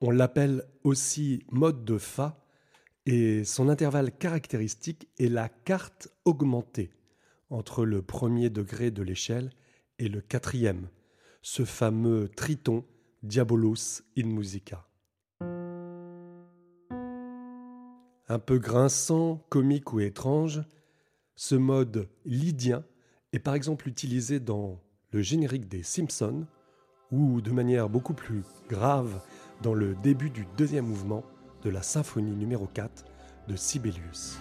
On 0.00 0.10
l'appelle 0.10 0.64
aussi 0.84 1.44
mode 1.50 1.84
de 1.84 1.98
Fa 1.98 2.42
et 3.04 3.44
son 3.44 3.68
intervalle 3.68 4.10
caractéristique 4.10 5.06
est 5.18 5.28
la 5.28 5.50
carte 5.50 6.08
augmentée 6.24 6.94
entre 7.50 7.84
le 7.84 8.00
premier 8.00 8.48
degré 8.48 8.90
de 8.90 9.02
l'échelle 9.02 9.50
et 10.02 10.08
le 10.08 10.20
quatrième, 10.20 10.88
ce 11.42 11.64
fameux 11.64 12.28
triton 12.28 12.84
Diabolus 13.22 14.02
in 14.18 14.26
musica. 14.26 14.84
Un 18.28 18.38
peu 18.40 18.58
grinçant, 18.58 19.46
comique 19.48 19.92
ou 19.92 20.00
étrange, 20.00 20.62
ce 21.36 21.54
mode 21.54 22.08
lydien 22.24 22.84
est 23.32 23.38
par 23.38 23.54
exemple 23.54 23.88
utilisé 23.88 24.40
dans 24.40 24.80
le 25.12 25.22
générique 25.22 25.68
des 25.68 25.84
Simpsons 25.84 26.48
ou 27.12 27.40
de 27.40 27.52
manière 27.52 27.88
beaucoup 27.88 28.14
plus 28.14 28.42
grave 28.68 29.22
dans 29.62 29.74
le 29.74 29.94
début 29.94 30.30
du 30.30 30.48
deuxième 30.56 30.86
mouvement 30.86 31.22
de 31.62 31.70
la 31.70 31.82
symphonie 31.82 32.34
numéro 32.34 32.66
4 32.66 33.04
de 33.46 33.54
Sibelius. 33.54 34.40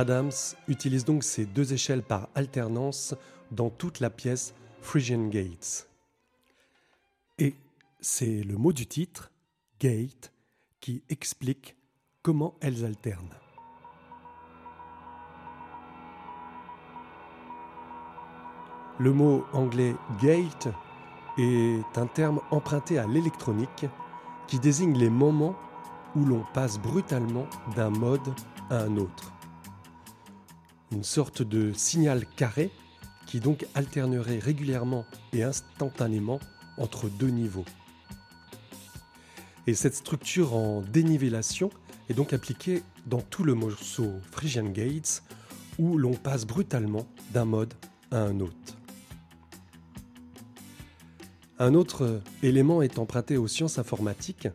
Adams 0.00 0.32
utilise 0.66 1.04
donc 1.04 1.22
ces 1.24 1.44
deux 1.44 1.74
échelles 1.74 2.02
par 2.02 2.30
alternance 2.34 3.14
dans 3.50 3.68
toute 3.68 4.00
la 4.00 4.08
pièce 4.08 4.54
Phrygian 4.80 5.28
Gates. 5.28 5.90
Et 7.38 7.54
c'est 8.00 8.42
le 8.42 8.56
mot 8.56 8.72
du 8.72 8.86
titre, 8.86 9.30
gate, 9.78 10.32
qui 10.80 11.02
explique 11.10 11.76
comment 12.22 12.54
elles 12.62 12.86
alternent. 12.86 13.36
Le 18.98 19.12
mot 19.12 19.44
anglais 19.52 19.94
gate 20.22 20.68
est 21.36 21.98
un 21.98 22.06
terme 22.06 22.40
emprunté 22.50 22.98
à 22.98 23.06
l'électronique 23.06 23.84
qui 24.46 24.58
désigne 24.58 24.96
les 24.96 25.10
moments 25.10 25.56
où 26.16 26.24
l'on 26.24 26.42
passe 26.54 26.78
brutalement 26.78 27.46
d'un 27.76 27.90
mode 27.90 28.34
à 28.70 28.78
un 28.78 28.96
autre. 28.96 29.34
Une 30.92 31.04
sorte 31.04 31.42
de 31.42 31.72
signal 31.72 32.26
carré 32.36 32.70
qui 33.26 33.38
donc 33.38 33.66
alternerait 33.74 34.40
régulièrement 34.40 35.04
et 35.32 35.44
instantanément 35.44 36.40
entre 36.78 37.08
deux 37.08 37.28
niveaux. 37.28 37.64
Et 39.66 39.74
cette 39.74 39.94
structure 39.94 40.54
en 40.54 40.80
dénivellation 40.80 41.70
est 42.08 42.14
donc 42.14 42.32
appliquée 42.32 42.82
dans 43.06 43.20
tout 43.20 43.44
le 43.44 43.54
morceau 43.54 44.14
Phrygian 44.32 44.68
Gates 44.68 45.22
où 45.78 45.96
l'on 45.96 46.14
passe 46.14 46.44
brutalement 46.44 47.06
d'un 47.32 47.44
mode 47.44 47.72
à 48.10 48.18
un 48.22 48.40
autre. 48.40 48.76
Un 51.60 51.74
autre 51.74 52.20
élément 52.42 52.82
est 52.82 52.98
emprunté 52.98 53.36
aux 53.36 53.46
sciences 53.46 53.78
informatiques, 53.78 54.48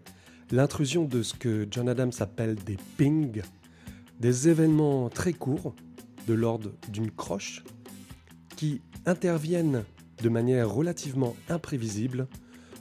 l'intrusion 0.52 1.06
de 1.06 1.24
ce 1.24 1.34
que 1.34 1.68
John 1.70 1.88
Adams 1.88 2.12
appelle 2.20 2.56
des 2.56 2.78
pings, 2.98 3.42
des 4.20 4.50
événements 4.50 5.10
très 5.10 5.34
courts, 5.34 5.76
de 6.28 6.34
l'ordre 6.34 6.72
d'une 6.90 7.12
croche, 7.12 7.64
qui 8.56 8.82
interviennent 9.06 9.84
de 10.22 10.30
manière 10.30 10.70
relativement 10.70 11.36
imprévisible 11.50 12.28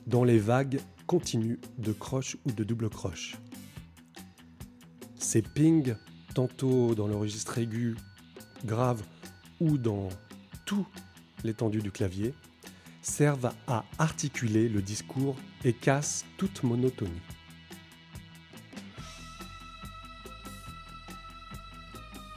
dans 0.06 0.24
les 0.24 0.38
vagues 0.38 0.80
continues 1.06 1.60
de 1.78 1.92
croche 1.92 2.36
ou 2.44 2.52
de 2.52 2.64
double 2.64 2.88
croche. 2.88 3.36
Ces 5.18 5.42
pings, 5.42 5.96
tantôt 6.34 6.94
dans 6.94 7.06
le 7.06 7.16
registre 7.16 7.58
aigu, 7.58 7.96
grave 8.64 9.02
ou 9.60 9.78
dans 9.78 10.08
tout 10.66 10.86
l'étendue 11.42 11.82
du 11.82 11.90
clavier, 11.90 12.34
servent 13.02 13.52
à 13.66 13.84
articuler 13.98 14.68
le 14.68 14.80
discours 14.80 15.36
et 15.64 15.72
cassent 15.72 16.24
toute 16.36 16.62
monotonie. 16.62 17.10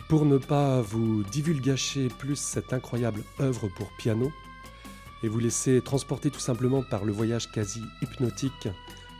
Pour 0.08 0.26
ne 0.26 0.38
pas 0.38 0.80
vous 0.82 1.24
divulgacher 1.24 2.08
plus 2.08 2.38
cette 2.38 2.72
incroyable 2.72 3.24
œuvre 3.41 3.67
pour 3.67 3.91
piano 3.98 4.32
et 5.22 5.28
vous 5.28 5.39
laisser 5.39 5.82
transporter 5.82 6.32
tout 6.32 6.39
simplement 6.39 6.82
par 6.82 7.04
le 7.04 7.12
voyage 7.12 7.52
quasi 7.52 7.82
hypnotique 8.02 8.70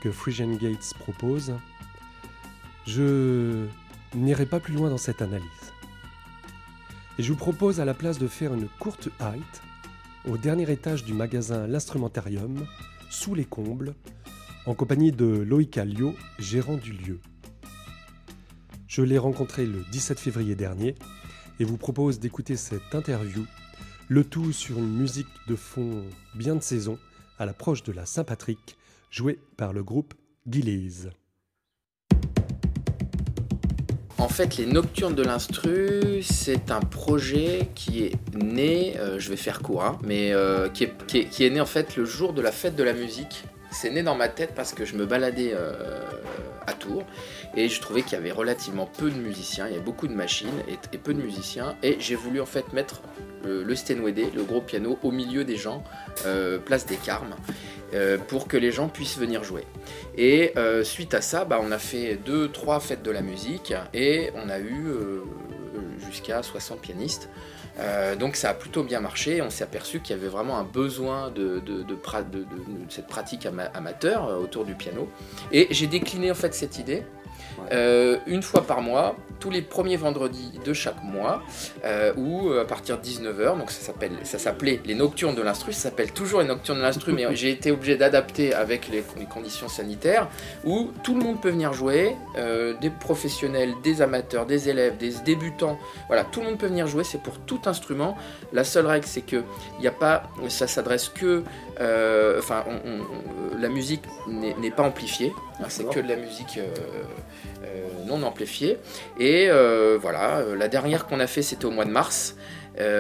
que 0.02 0.12
Phrygian 0.12 0.54
Gates 0.54 0.94
propose, 1.00 1.54
je 2.86 3.66
n'irai 4.16 4.46
pas 4.46 4.62
plus 4.62 4.76
loin 4.76 4.90
dans 4.90 4.98
cette 4.98 5.22
analyse. 5.22 5.74
Et 7.20 7.24
je 7.24 7.34
vous 7.34 7.38
propose 7.38 7.82
à 7.82 7.86
la 7.86 7.94
place 7.94 8.18
de 8.18 8.28
faire 8.28 8.54
une 8.54 8.70
courte 8.80 9.10
halte 9.20 9.62
au 10.26 10.38
dernier 10.38 10.72
étage 10.72 11.04
du 11.04 11.14
magasin 11.14 11.68
L'Instrumentarium, 11.68 12.66
sous 13.10 13.36
les 13.36 13.46
combles, 13.46 13.94
en 14.66 14.74
compagnie 14.74 15.12
de 15.12 15.26
Loïc 15.26 15.78
Alliot, 15.78 16.16
gérant 16.40 16.78
du 16.78 16.94
lieu. 16.94 17.20
Je 18.88 19.02
l'ai 19.02 19.18
rencontré 19.18 19.66
le 19.66 19.84
17 19.92 20.18
février 20.18 20.56
dernier 20.56 20.96
et 21.60 21.66
vous 21.66 21.76
propose 21.76 22.20
d'écouter 22.22 22.56
cette 22.56 22.96
interview, 22.96 23.46
le 24.08 24.24
tout 24.24 24.54
sur 24.54 24.78
une 24.78 24.98
musique 24.98 25.28
de 25.48 25.58
fond 25.58 26.06
bien 26.36 26.56
de 26.56 26.64
saison 26.64 26.98
à 27.38 27.46
l'approche 27.46 27.84
de 27.84 27.92
la 27.92 28.06
Saint-Patrick, 28.06 28.78
jouée 29.12 29.40
par 29.58 29.74
le 29.74 29.84
groupe 29.84 30.14
Gillies. 30.50 31.10
En 34.18 34.30
fait, 34.30 34.56
les 34.56 34.66
Nocturnes 34.66 35.16
de 35.16 35.24
l'Instru, 35.24 36.24
c'est 36.24 36.72
un 36.72 36.80
projet 36.80 37.70
qui 37.76 38.04
est 38.04 38.16
né, 38.36 38.98
euh, 38.98 39.20
je 39.20 39.30
vais 39.30 39.36
faire 39.36 39.62
court, 39.62 39.84
hein, 39.84 40.00
mais 40.02 40.32
euh, 40.32 40.70
qui, 40.70 40.86
est, 40.86 41.50
né 41.50 41.60
en 41.60 41.66
fait 41.66 41.98
le 41.98 42.06
jour 42.06 42.32
de 42.32 42.42
la 42.42 42.54
fête 42.54 42.78
de 42.78 42.84
la 42.84 42.94
musique. 42.94 43.44
C'est 43.70 43.92
né 43.92 44.02
dans 44.02 44.16
ma 44.16 44.30
tête 44.30 44.54
parce 44.56 44.74
que 44.74 44.86
je 44.86 44.96
me 44.96 45.06
baladais 45.06 45.52
euh, 45.54 46.02
à 46.68 46.74
Tours 46.74 47.04
et 47.56 47.70
je 47.70 47.82
trouvais 47.82 48.04
qu'il 48.04 48.14
y 48.14 48.16
avait 48.16 48.32
relativement 48.32 48.86
peu 48.86 49.10
de 49.10 49.18
musiciens, 49.18 49.68
il 49.68 49.72
y 49.72 49.76
avait 49.76 49.84
beaucoup 49.84 50.08
de 50.08 50.14
machines 50.14 50.62
et, 50.68 50.98
peu 50.98 51.14
de 51.14 51.22
musiciens 51.22 51.76
et 51.82 51.98
j'ai 52.00 52.16
voulu 52.16 52.40
en 52.42 52.46
fait 52.46 52.74
mettre 52.74 53.02
le, 53.44 53.76
Steinway, 53.76 54.14
le 54.36 54.44
gros 54.44 54.60
piano, 54.60 55.00
au 55.04 55.12
milieu 55.12 55.46
des 55.46 55.56
gens, 55.56 55.84
place 56.66 56.86
des 56.86 56.98
Carmes. 56.98 57.36
Euh, 57.94 58.18
pour 58.18 58.50
que 58.50 58.58
les 58.58 58.74
gens 58.74 58.90
puissent 58.90 59.18
venir 59.18 59.46
jouer. 59.46 59.64
Et 60.18 60.52
euh, 60.58 60.84
suite 60.84 61.14
à 61.14 61.22
ça, 61.22 61.46
bah, 61.46 61.62
on 61.64 61.72
a 61.72 61.78
fait 61.78 62.16
deux, 62.16 62.50
trois 62.50 62.82
fêtes 62.82 63.02
de 63.02 63.12
la 63.12 63.22
musique 63.22 63.74
et 63.94 64.30
on 64.36 64.50
a 64.50 64.60
eu 64.60 64.88
euh, 64.88 65.24
jusqu'à 66.06 66.44
60 66.44 66.82
pianistes. 66.82 67.30
Donc 68.20 68.36
ça 68.36 68.50
a 68.50 68.54
plutôt 68.54 68.84
bien 68.84 69.00
marché. 69.00 69.42
On 69.42 69.50
s'est 69.50 69.64
aperçu 69.64 70.00
qu'il 70.00 70.16
y 70.16 70.20
avait 70.20 70.30
vraiment 70.30 70.58
un 70.58 70.64
besoin 70.64 71.30
de, 71.30 71.60
de, 71.60 71.84
de, 71.84 71.98
cette 72.90 73.08
pratique 73.08 73.48
amateur 73.74 74.40
autour 74.40 74.66
du 74.66 74.74
piano. 74.74 75.10
Et 75.52 75.68
j'ai 75.72 75.88
décliné 75.88 76.32
en 76.32 76.36
fait 76.36 76.54
cette 76.54 76.80
idée 76.80 77.04
euh, 77.72 78.18
une 78.26 78.44
fois 78.44 78.66
par 78.66 78.82
mois, 78.82 79.16
tous 79.40 79.50
les 79.50 79.62
premiers 79.62 79.98
vendredis 79.98 80.60
de 80.64 80.74
chaque 80.74 81.04
mois, 81.04 81.42
euh, 81.86 82.14
ou 82.16 82.50
euh, 82.50 82.62
à 82.62 82.66
partir 82.66 82.98
de 82.98 83.04
19h, 83.04 83.58
donc 83.58 83.72
ça 83.72 84.40
s'appelait 84.40 84.80
les 84.86 84.96
Nocturnes 84.96 85.36
de 85.36 85.42
l'Instru, 85.42 85.74
ça 85.74 85.90
s'appelle 85.90 86.12
toujours 86.12 86.42
les 86.42 86.48
Nocturnes 86.48 86.78
de 86.78 86.84
l'Instru, 86.84 87.14
mais 87.14 87.36
j'ai 87.36 87.52
été 87.52 87.72
obligé 87.72 87.96
d'adapter 87.98 88.54
avec 88.54 88.90
les, 88.90 89.04
conditions 89.30 89.68
sanitaires, 89.68 90.28
où 90.64 90.92
tout 91.04 91.16
le 91.16 91.22
monde 91.22 91.42
peut 91.42 91.50
venir 91.50 91.74
jouer, 91.74 92.16
des 92.82 92.90
professionnels, 92.90 93.74
des 93.84 94.02
amateurs, 94.02 94.46
des 94.46 94.70
élèves, 94.70 94.98
des 94.98 95.14
débutants, 95.26 95.78
voilà, 96.08 96.24
tout 96.24 96.40
le 96.40 96.48
monde 96.48 96.58
peut 96.58 96.68
venir 96.68 96.88
jouer, 96.88 97.04
c'est 97.04 97.22
pour 97.22 97.40
tout 97.40 97.60
instrument. 97.66 98.18
La 98.54 98.64
seule 98.64 98.86
règle, 98.86 99.06
c'est 99.06 99.22
que 99.22 99.44
il 99.80 99.88
a 99.88 99.92
pas, 99.92 100.24
ça 100.50 100.68
s'adresse 100.68 101.10
que, 101.10 101.44
enfin, 102.40 102.64
la 103.60 103.70
musique 103.70 104.04
n'est 104.28 104.72
pas 104.72 104.84
amplifiée, 104.84 105.34
c'est 105.70 105.90
que 105.90 106.00
de 106.00 106.08
la 106.08 106.16
musique 106.16 106.58
euh, 106.58 106.68
non 108.08 108.24
amplifié. 108.24 108.78
Et 109.20 109.48
euh, 109.50 109.98
voilà, 110.02 110.38
euh, 110.38 110.56
la 110.56 110.68
dernière 110.68 111.06
qu'on 111.06 111.20
a 111.20 111.28
fait 111.28 111.42
c'était 111.42 111.66
au 111.66 111.72
mois 111.72 111.86
de 111.86 111.92
mars. 111.92 112.36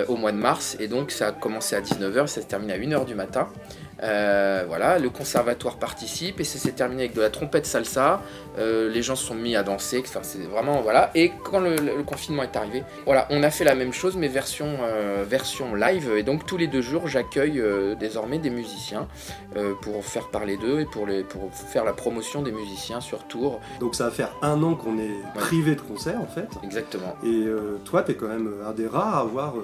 au 0.07 0.15
mois 0.15 0.31
de 0.31 0.37
mars, 0.37 0.75
et 0.79 0.87
donc 0.87 1.11
ça 1.11 1.27
a 1.27 1.31
commencé 1.31 1.75
à 1.75 1.81
19h, 1.81 2.25
ça 2.25 2.41
se 2.41 2.47
termine 2.47 2.71
à 2.71 2.77
1h 2.77 3.05
du 3.05 3.13
matin. 3.13 3.47
Euh, 4.03 4.63
voilà, 4.67 4.99
le 4.99 5.09
conservatoire 5.09 5.77
participe 5.77 6.39
et 6.39 6.43
ça 6.43 6.59
s'est 6.59 6.71
terminé 6.71 7.03
avec 7.03 7.15
de 7.15 7.21
la 7.21 7.29
trompette 7.29 7.65
salsa. 7.65 8.21
Euh, 8.57 8.89
les 8.89 9.01
gens 9.01 9.15
se 9.15 9.25
sont 9.25 9.35
mis 9.35 9.55
à 9.55 9.63
danser. 9.63 10.03
Enfin, 10.05 10.19
c'est 10.23 10.43
vraiment 10.43 10.81
voilà. 10.81 11.11
Et 11.15 11.31
quand 11.43 11.59
le, 11.59 12.03
confinement 12.03 12.43
est 12.43 12.55
arrivé, 12.55 12.83
voilà, 13.05 13.27
on 13.29 13.43
a 13.43 13.49
fait 13.49 13.63
la 13.63 13.75
même 13.75 13.93
chose 13.93 14.15
mais 14.17 14.27
version 14.27 14.77
euh, 14.81 15.23
version 15.27 15.75
live. 15.75 16.11
Et 16.15 16.23
donc 16.23 16.45
tous 16.45 16.57
les 16.57 16.67
deux 16.67 16.81
jours, 16.81 17.07
j'accueille 17.07 17.63
désormais 17.99 18.39
des 18.39 18.49
musiciens 18.49 19.07
pour 19.81 20.05
faire 20.05 20.29
parler 20.29 20.57
d'eux 20.57 20.81
et 20.81 20.85
pour 20.85 21.07
les 21.07 21.23
pour 21.23 21.51
faire 21.53 21.83
la 21.83 21.93
promotion 21.93 22.41
des 22.41 22.51
musiciens 22.51 23.01
sur 23.01 23.23
tour. 23.23 23.59
Donc 23.79 23.95
ça 23.95 24.05
va 24.05 24.11
faire 24.11 24.31
un 24.41 24.61
an 24.63 24.75
qu'on 24.75 24.97
est 24.99 25.15
privé 25.35 25.75
de 25.75 25.81
concert 25.81 26.19
en 26.21 26.27
fait. 26.27 26.47
Exactement. 26.63 27.15
Et 27.25 27.45
toi, 27.85 28.03
tu 28.03 28.11
es 28.11 28.15
quand 28.15 28.27
même 28.27 28.53
un 28.65 28.71
des 28.71 28.87
rares 28.87 29.15
à 29.15 29.19
avoir 29.21 29.55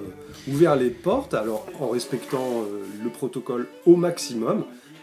ouvert 0.48 0.76
les 0.76 0.90
portes, 0.90 1.34
alors 1.34 1.66
en 1.80 1.88
respectant 1.88 2.64
le 3.02 3.10
protocole 3.10 3.68
au 3.86 3.96
maximum 3.96 4.23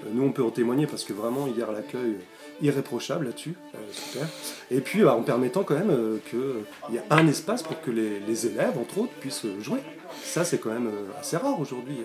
euh, 0.05 0.09
nous, 0.13 0.23
on 0.23 0.31
peut 0.31 0.43
en 0.43 0.49
témoigner 0.49 0.87
parce 0.87 1.03
que 1.03 1.13
vraiment, 1.13 1.47
hier, 1.47 1.71
l'accueil 1.71 2.15
irréprochable 2.61 3.25
là-dessus, 3.25 3.55
euh, 3.75 3.77
super. 3.91 4.27
Et 4.69 4.81
puis, 4.81 5.01
bah, 5.01 5.15
en 5.15 5.23
permettant 5.23 5.63
quand 5.63 5.75
même 5.75 5.91
euh, 5.91 6.17
qu'il 6.29 6.95
y 6.95 6.99
a 6.99 7.03
un 7.09 7.27
espace 7.27 7.63
pour 7.63 7.81
que 7.81 7.91
les, 7.91 8.47
élèves, 8.47 8.77
entre 8.79 8.99
autres, 8.99 9.13
puissent 9.19 9.45
jouer. 9.61 9.79
Ça, 10.23 10.43
c'est 10.43 10.59
quand 10.59 10.71
même 10.71 10.89
assez 11.19 11.37
rare 11.37 11.59
aujourd'hui. 11.59 12.01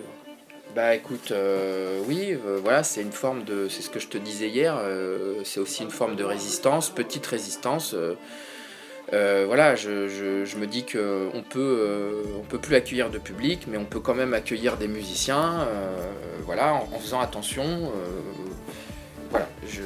Bah 0.75 0.93
écoute, 0.93 1.33
oui, 2.07 2.37
voilà, 2.61 2.83
c'est 2.83 3.01
une 3.01 3.11
forme 3.11 3.43
de, 3.43 3.67
c'est 3.67 3.81
ce 3.81 3.89
que 3.89 3.99
je 3.99 4.07
te 4.07 4.17
disais 4.17 4.47
hier, 4.47 4.79
c'est 5.43 5.59
aussi 5.59 5.81
une 5.81 5.89
forme 5.89 6.15
de 6.15 6.23
résistance, 6.23 6.89
petite 6.89 7.25
résistance. 7.25 7.95
Voilà, 9.11 9.75
je, 9.75 10.57
me 10.57 10.65
dis 10.65 10.85
qu'on 10.85 11.43
peut, 11.49 12.23
on 12.37 12.43
peut 12.43 12.59
plus 12.59 12.75
accueillir 12.75 13.09
de 13.09 13.17
public, 13.17 13.67
mais 13.67 13.77
on 13.77 13.85
peut 13.85 13.99
quand 13.99 14.15
même 14.15 14.33
accueillir 14.33 14.77
des 14.77 14.87
musiciens 14.87 15.67
voilà, 16.47 16.73
en, 16.73 16.97
faisant 16.97 17.19
attention. 17.19 17.63
Euh, 17.65 18.21
voilà, 19.29 19.47
je, 19.67 19.81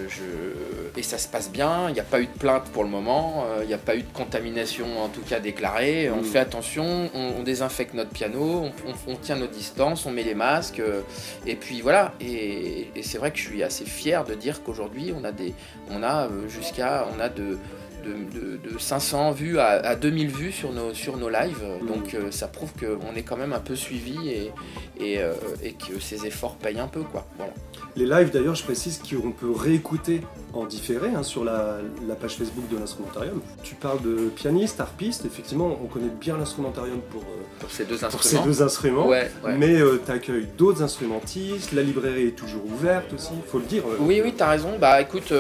et 0.96 1.02
ça 1.02 1.18
se 1.18 1.28
passe 1.28 1.52
bien, 1.52 1.90
il 1.90 1.94
n'y 1.94 2.00
a 2.00 2.04
pas 2.04 2.22
eu 2.22 2.28
de 2.28 2.38
plainte 2.38 2.66
pour 2.66 2.84
le 2.84 2.90
moment, 2.90 3.46
euh, 3.48 3.62
il 3.64 3.68
n'y 3.68 3.74
a 3.74 3.80
pas 3.80 3.96
eu 3.96 4.04
de 4.04 4.14
contamination 4.14 5.04
en 5.04 5.08
tout 5.08 5.22
cas 5.22 5.40
déclarée, 5.40 6.12
on 6.12 6.22
mm. 6.22 6.24
fait 6.24 6.38
attention, 6.38 7.10
on, 7.16 7.42
désinfecte 7.42 7.96
notre 7.96 8.12
piano, 8.12 8.70
on, 9.08 9.16
tient 9.16 9.38
nos 9.38 9.48
distances, 9.48 10.06
on 10.06 10.12
met 10.12 10.22
les 10.22 10.36
masques, 10.36 10.80
euh, 10.80 11.02
et 11.48 11.56
puis 11.56 11.82
voilà, 11.82 12.14
et, 12.22 12.92
c'est 13.02 13.18
vrai 13.18 13.32
que 13.32 13.40
je 13.40 13.44
suis 13.44 13.64
assez 13.64 13.86
fier 13.86 14.24
de 14.26 14.36
dire 14.36 14.62
qu'aujourd'hui 14.62 15.12
on 15.20 15.24
a 15.24 15.32
des, 15.32 15.56
on 15.90 16.04
a 16.04 16.30
jusqu'à, 16.48 17.08
on 17.18 17.20
a 17.20 17.30
de, 17.30 17.58
de, 18.04 18.78
500 18.80 19.32
vues 19.32 19.60
à, 19.60 19.96
2000 19.96 20.28
vues 20.30 20.52
sur 20.52 20.72
nos, 20.72 20.94
sur 20.94 21.18
nos 21.18 21.30
lives. 21.30 21.64
Donc 21.88 22.16
ça 22.32 22.48
prouve 22.48 22.72
qu'on 22.74 23.16
est 23.16 23.24
quand 23.24 23.38
même 23.38 23.54
un 23.54 23.60
peu 23.60 23.76
suivi 23.76 24.30
et, 24.30 24.52
et, 25.00 25.20
et, 25.64 25.74
que 25.74 26.00
ces 26.00 26.26
efforts 26.26 26.56
payent 26.56 26.80
un 26.80 26.88
peu. 26.88 27.02
Quoi. 27.04 27.26
Voilà. 27.38 27.54
Les 27.96 28.06
lives 28.06 28.32
d'ailleurs, 28.32 28.56
je 28.56 28.64
précise 28.64 29.00
qu'on 29.00 29.32
peut 29.32 29.52
réécouter 29.52 30.22
en 30.54 30.66
différé 30.66 31.10
hein, 31.10 31.24
sur 31.24 31.44
la, 31.44 31.80
page 32.20 32.36
Facebook 32.36 32.68
de 32.70 32.78
l'instrumentarium. 32.78 33.42
Tu 33.64 33.76
parles 33.76 34.02
de 34.02 34.30
pianiste, 34.30 34.80
harpiste, 34.80 35.26
effectivement 35.26 35.78
on 35.82 35.88
connaît 35.88 36.12
bien 36.20 36.38
l'instrumentarium 36.38 37.00
pour, 37.10 37.24
pour, 37.60 37.72
ces 37.72 37.86
deux 37.86 38.04
instruments, 38.04 38.12
pour 38.12 38.24
ces 38.24 38.40
deux 38.40 38.62
instruments 38.62 39.10
mais 39.58 39.80
tu 40.06 40.12
accueilles 40.12 40.48
d'autres 40.58 40.84
instrumentistes, 40.84 41.72
la 41.72 41.82
librairie 41.82 42.28
est 42.28 42.36
toujours 42.36 42.66
ouverte 42.66 43.14
aussi, 43.14 43.32
il 43.36 43.50
faut 43.50 43.60
le 43.60 43.66
dire. 43.66 43.84
Oui, 44.00 44.22
oui, 44.24 44.34
tu 44.36 44.44
as 44.44 44.50
raison, 44.50 44.78
bah 44.80 45.02
écoute, 45.02 45.34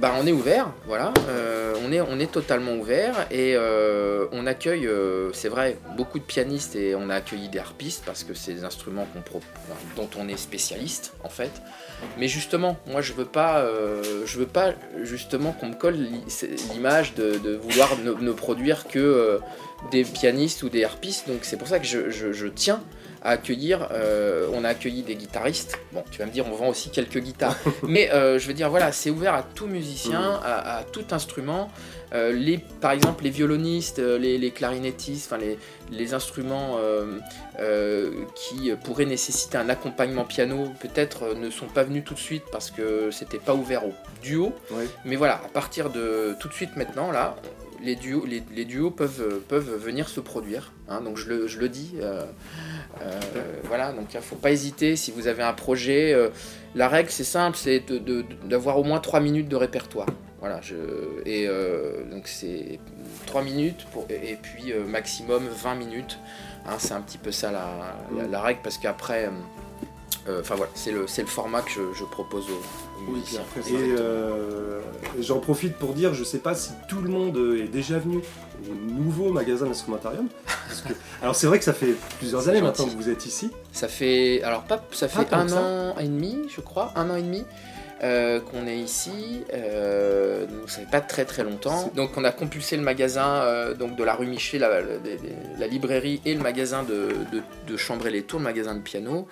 bah, 0.00 0.12
on 0.20 0.26
est 0.26 0.32
ouvert, 0.32 0.72
voilà, 0.86 1.12
on, 1.84 1.92
est, 1.92 2.00
on 2.00 2.18
est 2.18 2.30
totalement 2.30 2.74
ouvert 2.74 3.26
et 3.30 3.56
on 4.32 4.46
accueille, 4.46 4.88
c'est 5.32 5.48
vrai, 5.48 5.78
beaucoup 5.96 6.18
de 6.18 6.24
pianistes 6.24 6.76
et 6.76 6.94
on 6.94 7.08
a 7.10 7.16
accueilli 7.16 7.48
des 7.48 7.58
harpistes 7.58 8.02
parce 8.04 8.24
que 8.24 8.34
c'est 8.34 8.54
des 8.54 8.64
instruments 8.64 9.06
dont 9.96 10.10
on 10.18 10.28
est 10.28 10.36
spécialiste 10.36 11.12
en 11.24 11.28
fait. 11.28 11.50
Mais 12.18 12.28
justement, 12.28 12.76
moi 12.86 13.00
je 13.00 13.12
veux 13.12 13.24
pas, 13.24 13.60
euh, 13.60 14.02
je 14.26 14.38
veux 14.38 14.46
pas 14.46 14.72
justement 15.02 15.52
qu'on 15.52 15.68
me 15.68 15.74
colle 15.74 15.96
l'image 16.72 17.14
de, 17.14 17.56
vouloir 17.56 17.90
ne, 17.98 18.32
produire 18.32 18.86
que 18.88 18.98
euh, 18.98 19.38
des 19.90 20.04
pianistes 20.04 20.62
ou 20.62 20.68
des 20.68 20.84
harpistes. 20.84 21.28
Donc 21.28 21.38
c'est 21.42 21.56
pour 21.56 21.68
ça 21.68 21.78
que 21.78 21.86
je, 21.86 22.46
tiens 22.48 22.80
à 23.22 23.30
accueillir. 23.30 23.88
Euh, 23.92 24.48
on 24.52 24.64
a 24.64 24.68
accueilli 24.68 25.02
des 25.02 25.16
guitaristes. 25.16 25.78
Bon, 25.92 26.04
tu 26.10 26.18
vas 26.18 26.26
me 26.26 26.30
dire, 26.30 26.46
on 26.46 26.54
vend 26.54 26.68
aussi 26.68 26.90
quelques 26.90 27.18
guitares. 27.18 27.56
Mais 27.82 28.10
je 28.12 28.46
veux 28.46 28.54
dire, 28.54 28.70
voilà, 28.70 28.92
c'est 28.92 29.10
ouvert 29.10 29.34
à 29.34 29.42
tout 29.42 29.66
musicien, 29.66 30.20
mmh. 30.20 30.40
à, 30.44 30.84
tout 30.92 31.04
instrument. 31.10 31.70
Euh, 32.12 32.32
les, 32.32 32.58
par 32.58 32.90
exemple, 32.92 33.24
les 33.24 33.30
violonistes, 33.30 34.00
euh, 34.00 34.18
les, 34.18 34.50
clarinettistes, 34.50 35.32
enfin 35.32 35.42
les, 35.90 36.14
instruments 36.14 36.76
euh, 36.78 38.10
qui 38.34 38.72
pourraient 38.84 39.04
nécessiter 39.04 39.58
un 39.58 39.68
accompagnement 39.68 40.24
piano, 40.24 40.72
peut-être 40.80 41.34
ne 41.34 41.50
sont 41.50 41.66
pas 41.66 41.84
venus 41.84 42.04
tout 42.04 42.14
de 42.14 42.18
suite 42.18 42.42
parce 42.50 42.70
que 42.70 43.10
c'était 43.10 43.38
pas 43.38 43.54
ouvert 43.54 43.86
au 43.86 43.92
duo. 44.22 44.52
Mais 45.04 45.16
voilà, 45.16 45.34
à 45.34 45.48
partir 45.48 45.90
de 45.90 46.34
tout 46.40 46.48
de 46.48 46.54
suite 46.54 46.76
maintenant, 46.76 47.12
là, 47.12 47.36
les 47.82 47.94
duos, 47.96 48.90
peuvent, 48.90 49.40
peuvent 49.48 49.76
venir 49.76 50.08
se 50.08 50.20
produire. 50.20 50.72
Hein. 50.88 51.00
donc 51.02 51.16
je 51.16 51.28
le, 51.28 51.46
je 51.46 51.58
le 51.58 51.68
dis. 51.68 51.94
voilà, 53.64 53.92
donc 53.92 54.12
il 54.12 54.16
ne 54.16 54.22
faut 54.22 54.36
pas 54.36 54.50
hésiter 54.50 54.96
si 54.96 55.10
vous 55.10 55.26
avez 55.26 55.42
un 55.42 55.54
projet. 55.54 56.14
la 56.74 56.88
règle, 56.88 57.10
c'est 57.10 57.24
simple, 57.24 57.56
c'est 57.56 57.84
d'avoir 58.44 58.78
au 58.78 58.84
moins 58.84 59.00
3 59.00 59.20
minutes 59.20 59.48
de 59.48 59.56
répertoire. 59.56 60.06
Voilà, 60.40 60.58
je, 60.62 60.74
et 61.26 61.46
euh, 61.46 62.02
donc 62.10 62.26
c'est 62.26 62.80
3 63.26 63.42
minutes 63.42 63.84
pour, 63.92 64.06
et 64.08 64.38
puis 64.40 64.72
euh, 64.72 64.86
maximum 64.86 65.46
20 65.46 65.74
minutes. 65.74 66.18
Hein, 66.66 66.76
c'est 66.78 66.94
un 66.94 67.02
petit 67.02 67.18
peu 67.18 67.30
ça 67.30 67.50
la, 67.52 68.40
règle 68.40 68.60
parce 68.62 68.78
qu'après, 68.78 69.28
euh, 70.28 70.40
enfin 70.40 70.54
voilà, 70.54 70.72
c'est 70.74 70.92
le, 70.92 71.00
le, 71.02 71.26
format 71.26 71.60
que 71.60 71.70
je, 71.70 72.04
propose 72.04 72.46
aux, 72.50 72.62
musiciens. 73.08 73.42
et 75.18 75.22
j'en 75.22 75.38
profite 75.38 75.76
pour 75.76 75.92
dire, 75.92 76.14
je 76.14 76.24
sais 76.24 76.38
pas 76.38 76.54
si 76.54 76.70
tout 76.88 77.00
le 77.00 77.08
monde 77.08 77.36
est 77.58 77.68
déjà 77.68 77.98
venu 77.98 78.20
au 78.70 78.74
nouveau 78.74 79.32
magasin 79.32 79.66
d'instrumentarium. 79.66 80.28
alors 81.22 81.34
c'est 81.34 81.46
vrai 81.46 81.58
que 81.58 81.64
ça 81.64 81.72
fait 81.72 81.94
plusieurs 82.18 82.48
années 82.48 82.60
maintenant 82.60 82.86
que 82.86 82.96
vous 82.96 83.08
êtes 83.08 83.26
ici. 83.26 83.50
Ça 83.72 83.88
fait, 83.88 84.42
alors 84.42 84.62
pas, 84.62 84.84
ça 84.92 85.08
fait 85.08 85.32
un 85.32 85.52
an 85.52 85.96
et 85.98 86.04
demi, 86.04 86.36
je 86.54 86.60
crois, 86.60 86.92
un 86.96 87.10
an 87.10 87.16
et 87.16 87.22
demi. 87.22 87.44
Euh, 88.02 88.40
qu'on 88.40 88.66
est 88.66 88.78
ici. 88.78 89.44
Euh, 89.52 90.46
donc 90.46 90.70
ça 90.70 90.80
fait 90.80 90.90
pas 90.90 91.02
très 91.02 91.26
très 91.26 91.44
longtemps. 91.44 91.92
Donc 91.94 92.16
on 92.16 92.24
a 92.24 92.32
compulsé 92.32 92.78
le 92.78 92.82
magasin 92.82 93.42
euh, 93.42 93.74
donc 93.74 93.94
de 93.94 94.02
la 94.02 94.14
rue 94.14 94.26
Miché, 94.26 94.58
la, 94.58 94.80
la, 94.80 95.66
librairie 95.66 96.22
et 96.24 96.32
le 96.32 96.40
magasin 96.40 96.82
de, 96.82 97.08
de, 97.30 97.42
de 97.66 97.76
Chambray-les-Tours, 97.76 98.38
le 98.38 98.44
magasin 98.44 98.74
de 98.74 98.80
piano, 98.80 99.28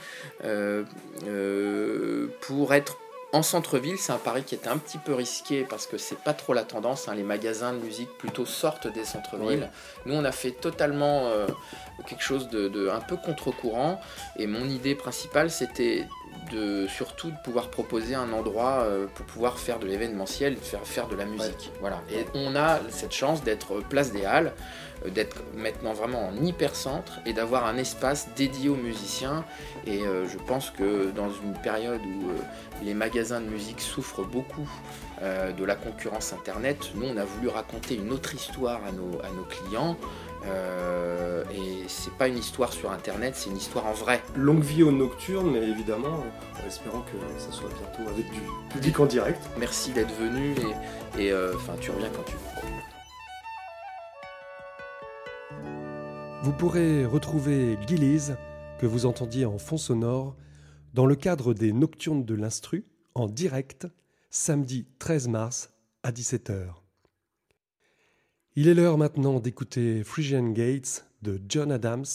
pour 2.42 2.74
être 2.74 2.98
en 3.32 3.42
centre-ville, 3.42 3.98
c'est 3.98 4.12
un 4.12 4.18
pari 4.18 4.42
qui 4.42 4.54
est 4.54 4.66
un 4.66 4.78
petit 4.78 4.98
peu 4.98 5.14
risqué 5.14 5.64
parce 5.68 5.86
que 5.86 5.98
c'est 5.98 6.18
pas 6.18 6.32
trop 6.32 6.54
la 6.54 6.62
tendance. 6.62 7.08
Hein. 7.08 7.14
Les 7.14 7.22
magasins 7.22 7.72
de 7.72 7.78
musique 7.78 8.10
plutôt 8.18 8.46
sortent 8.46 8.86
des 8.92 9.04
centres-villes. 9.04 9.70
Nous, 10.06 10.14
on 10.14 10.24
a 10.24 10.32
fait 10.32 10.52
totalement 10.52 11.30
quelque 12.06 12.22
chose 12.22 12.48
de, 12.48 12.68
de, 12.68 12.88
un 12.88 13.00
peu 13.00 13.16
contre-courant. 13.16 14.00
Et 14.36 14.46
mon 14.46 14.68
idée 14.68 14.94
principale, 14.94 15.50
c'était 15.50 16.06
de 16.52 16.86
surtout 16.86 17.30
de 17.30 17.36
pouvoir 17.44 17.68
proposer 17.68 18.14
un 18.14 18.32
endroit 18.32 18.80
euh, 18.80 19.06
pour 19.14 19.26
pouvoir 19.26 19.58
faire 19.58 19.78
de 19.78 19.86
l'événementiel, 19.86 20.56
faire 20.56 20.86
faire 20.86 21.08
de 21.08 21.16
la 21.16 21.24
musique. 21.24 21.70
Voilà. 21.80 22.00
Et 22.10 22.24
on 22.34 22.56
a 22.56 22.80
cette 22.90 23.12
chance 23.12 23.42
d'être 23.42 23.80
place 23.80 24.12
des 24.12 24.24
Halles, 24.24 24.46
euh, 24.46 24.52
d'être 25.10 25.42
maintenant 25.56 25.92
vraiment 25.92 26.28
en 26.28 26.36
hypercentre 26.36 27.20
et 27.26 27.32
d'avoir 27.32 27.66
un 27.66 27.76
espace 27.76 28.28
dédié 28.36 28.68
aux 28.68 28.76
musiciens. 28.76 29.44
Et 29.86 30.02
euh, 30.02 30.28
je 30.28 30.38
pense 30.38 30.70
que 30.70 31.10
dans 31.10 31.30
une 31.30 31.54
période 31.62 32.00
où 32.00 32.84
les 32.84 32.94
magasins 32.94 33.40
de 33.40 33.46
musique 33.46 33.80
souffrent 33.80 34.24
beaucoup 34.24 34.68
de 35.20 35.64
la 35.64 35.74
concurrence 35.74 36.32
internet, 36.32 36.92
nous 36.94 37.06
on 37.06 37.16
a 37.16 37.24
voulu 37.24 37.48
raconter 37.48 37.96
une 37.96 38.12
autre 38.12 38.36
histoire 38.36 38.80
à 38.86 38.92
nos, 38.92 39.18
à 39.24 39.30
nos 39.30 39.42
clients. 39.42 39.96
Euh, 40.46 41.42
et 41.52 41.84
c'est 41.88 42.12
pas 42.12 42.28
une 42.28 42.38
histoire 42.38 42.72
sur 42.72 42.90
internet, 42.90 43.34
c'est 43.36 43.50
une 43.50 43.56
histoire 43.56 43.86
en 43.86 43.92
vrai. 43.92 44.22
Longue 44.36 44.62
vie 44.62 44.82
aux 44.82 44.92
nocturnes, 44.92 45.50
mais 45.52 45.66
évidemment, 45.68 46.24
en 46.62 46.66
espérant 46.66 47.00
que 47.00 47.16
ça 47.38 47.52
soit 47.52 47.70
bientôt 47.70 48.10
avec 48.10 48.30
du 48.30 48.40
public 48.70 49.00
en 49.00 49.06
direct. 49.06 49.40
Merci 49.58 49.90
d'être 49.90 50.14
venu 50.14 50.54
et, 51.18 51.32
euh, 51.32 51.52
enfin, 51.56 51.74
tu 51.80 51.90
reviens 51.90 52.10
quand 52.14 52.24
tu 52.24 52.32
veux. 52.32 52.47
Vous 56.42 56.52
pourrez 56.52 57.04
retrouver 57.04 57.76
Gillies, 57.86 58.32
que 58.78 58.86
vous 58.86 59.06
entendiez 59.06 59.44
en 59.44 59.58
fond 59.58 59.76
sonore, 59.76 60.36
dans 60.94 61.04
le 61.04 61.16
cadre 61.16 61.52
des 61.52 61.72
Nocturnes 61.72 62.24
de 62.24 62.34
l'Instru, 62.34 62.84
en 63.14 63.26
direct, 63.26 63.88
samedi 64.30 64.86
13 65.00 65.28
mars 65.28 65.72
à 66.04 66.12
17h. 66.12 66.74
Il 68.54 68.68
est 68.68 68.74
l'heure 68.74 68.98
maintenant 68.98 69.40
d'écouter 69.40 70.04
Frisian 70.04 70.50
Gates 70.50 71.08
de 71.22 71.40
John 71.48 71.72
Adams 71.72 72.06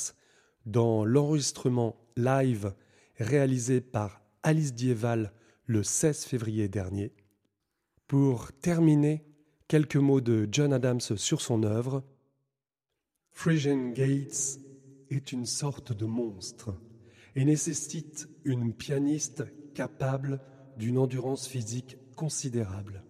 dans 0.66 1.04
l'enregistrement 1.04 1.98
live 2.16 2.74
réalisé 3.20 3.82
par 3.82 4.22
Alice 4.42 4.74
Dieval 4.74 5.34
le 5.66 5.84
16 5.84 6.24
février 6.26 6.70
dernier. 6.70 7.14
Pour 8.08 8.52
terminer, 8.54 9.26
quelques 9.68 9.96
mots 9.96 10.22
de 10.22 10.48
John 10.52 10.72
Adams 10.72 11.02
sur 11.02 11.42
son 11.42 11.64
œuvre. 11.64 12.04
Frisian 13.34 13.90
Gates 13.90 14.60
est 15.10 15.32
une 15.32 15.46
sorte 15.46 15.92
de 15.92 16.06
monstre 16.06 16.80
et 17.36 17.44
nécessite 17.44 18.30
une 18.46 18.74
pianiste 18.74 19.44
capable 19.74 20.40
d'une 20.78 20.98
endurance 20.98 21.48
physique 21.48 21.98
considérable 22.16 23.04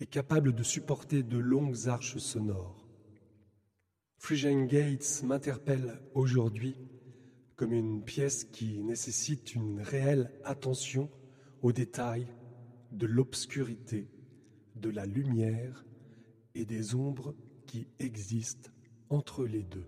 est 0.00 0.06
capable 0.06 0.54
de 0.54 0.62
supporter 0.62 1.22
de 1.22 1.38
longues 1.38 1.88
arches 1.88 2.18
sonores. 2.18 2.86
Frisian 4.18 4.64
Gates 4.64 5.22
m'interpelle 5.24 6.00
aujourd'hui 6.14 6.76
comme 7.56 7.72
une 7.72 8.04
pièce 8.04 8.44
qui 8.44 8.78
nécessite 8.78 9.54
une 9.54 9.80
réelle 9.80 10.30
attention 10.44 11.10
aux 11.62 11.72
détails 11.72 12.28
de 12.92 13.06
l'obscurité, 13.06 14.08
de 14.76 14.90
la 14.90 15.06
lumière 15.06 15.84
et 16.54 16.64
des 16.64 16.94
ombres 16.94 17.34
qui 17.66 17.88
existent 17.98 18.70
entre 19.10 19.44
les 19.44 19.62
deux. 19.62 19.86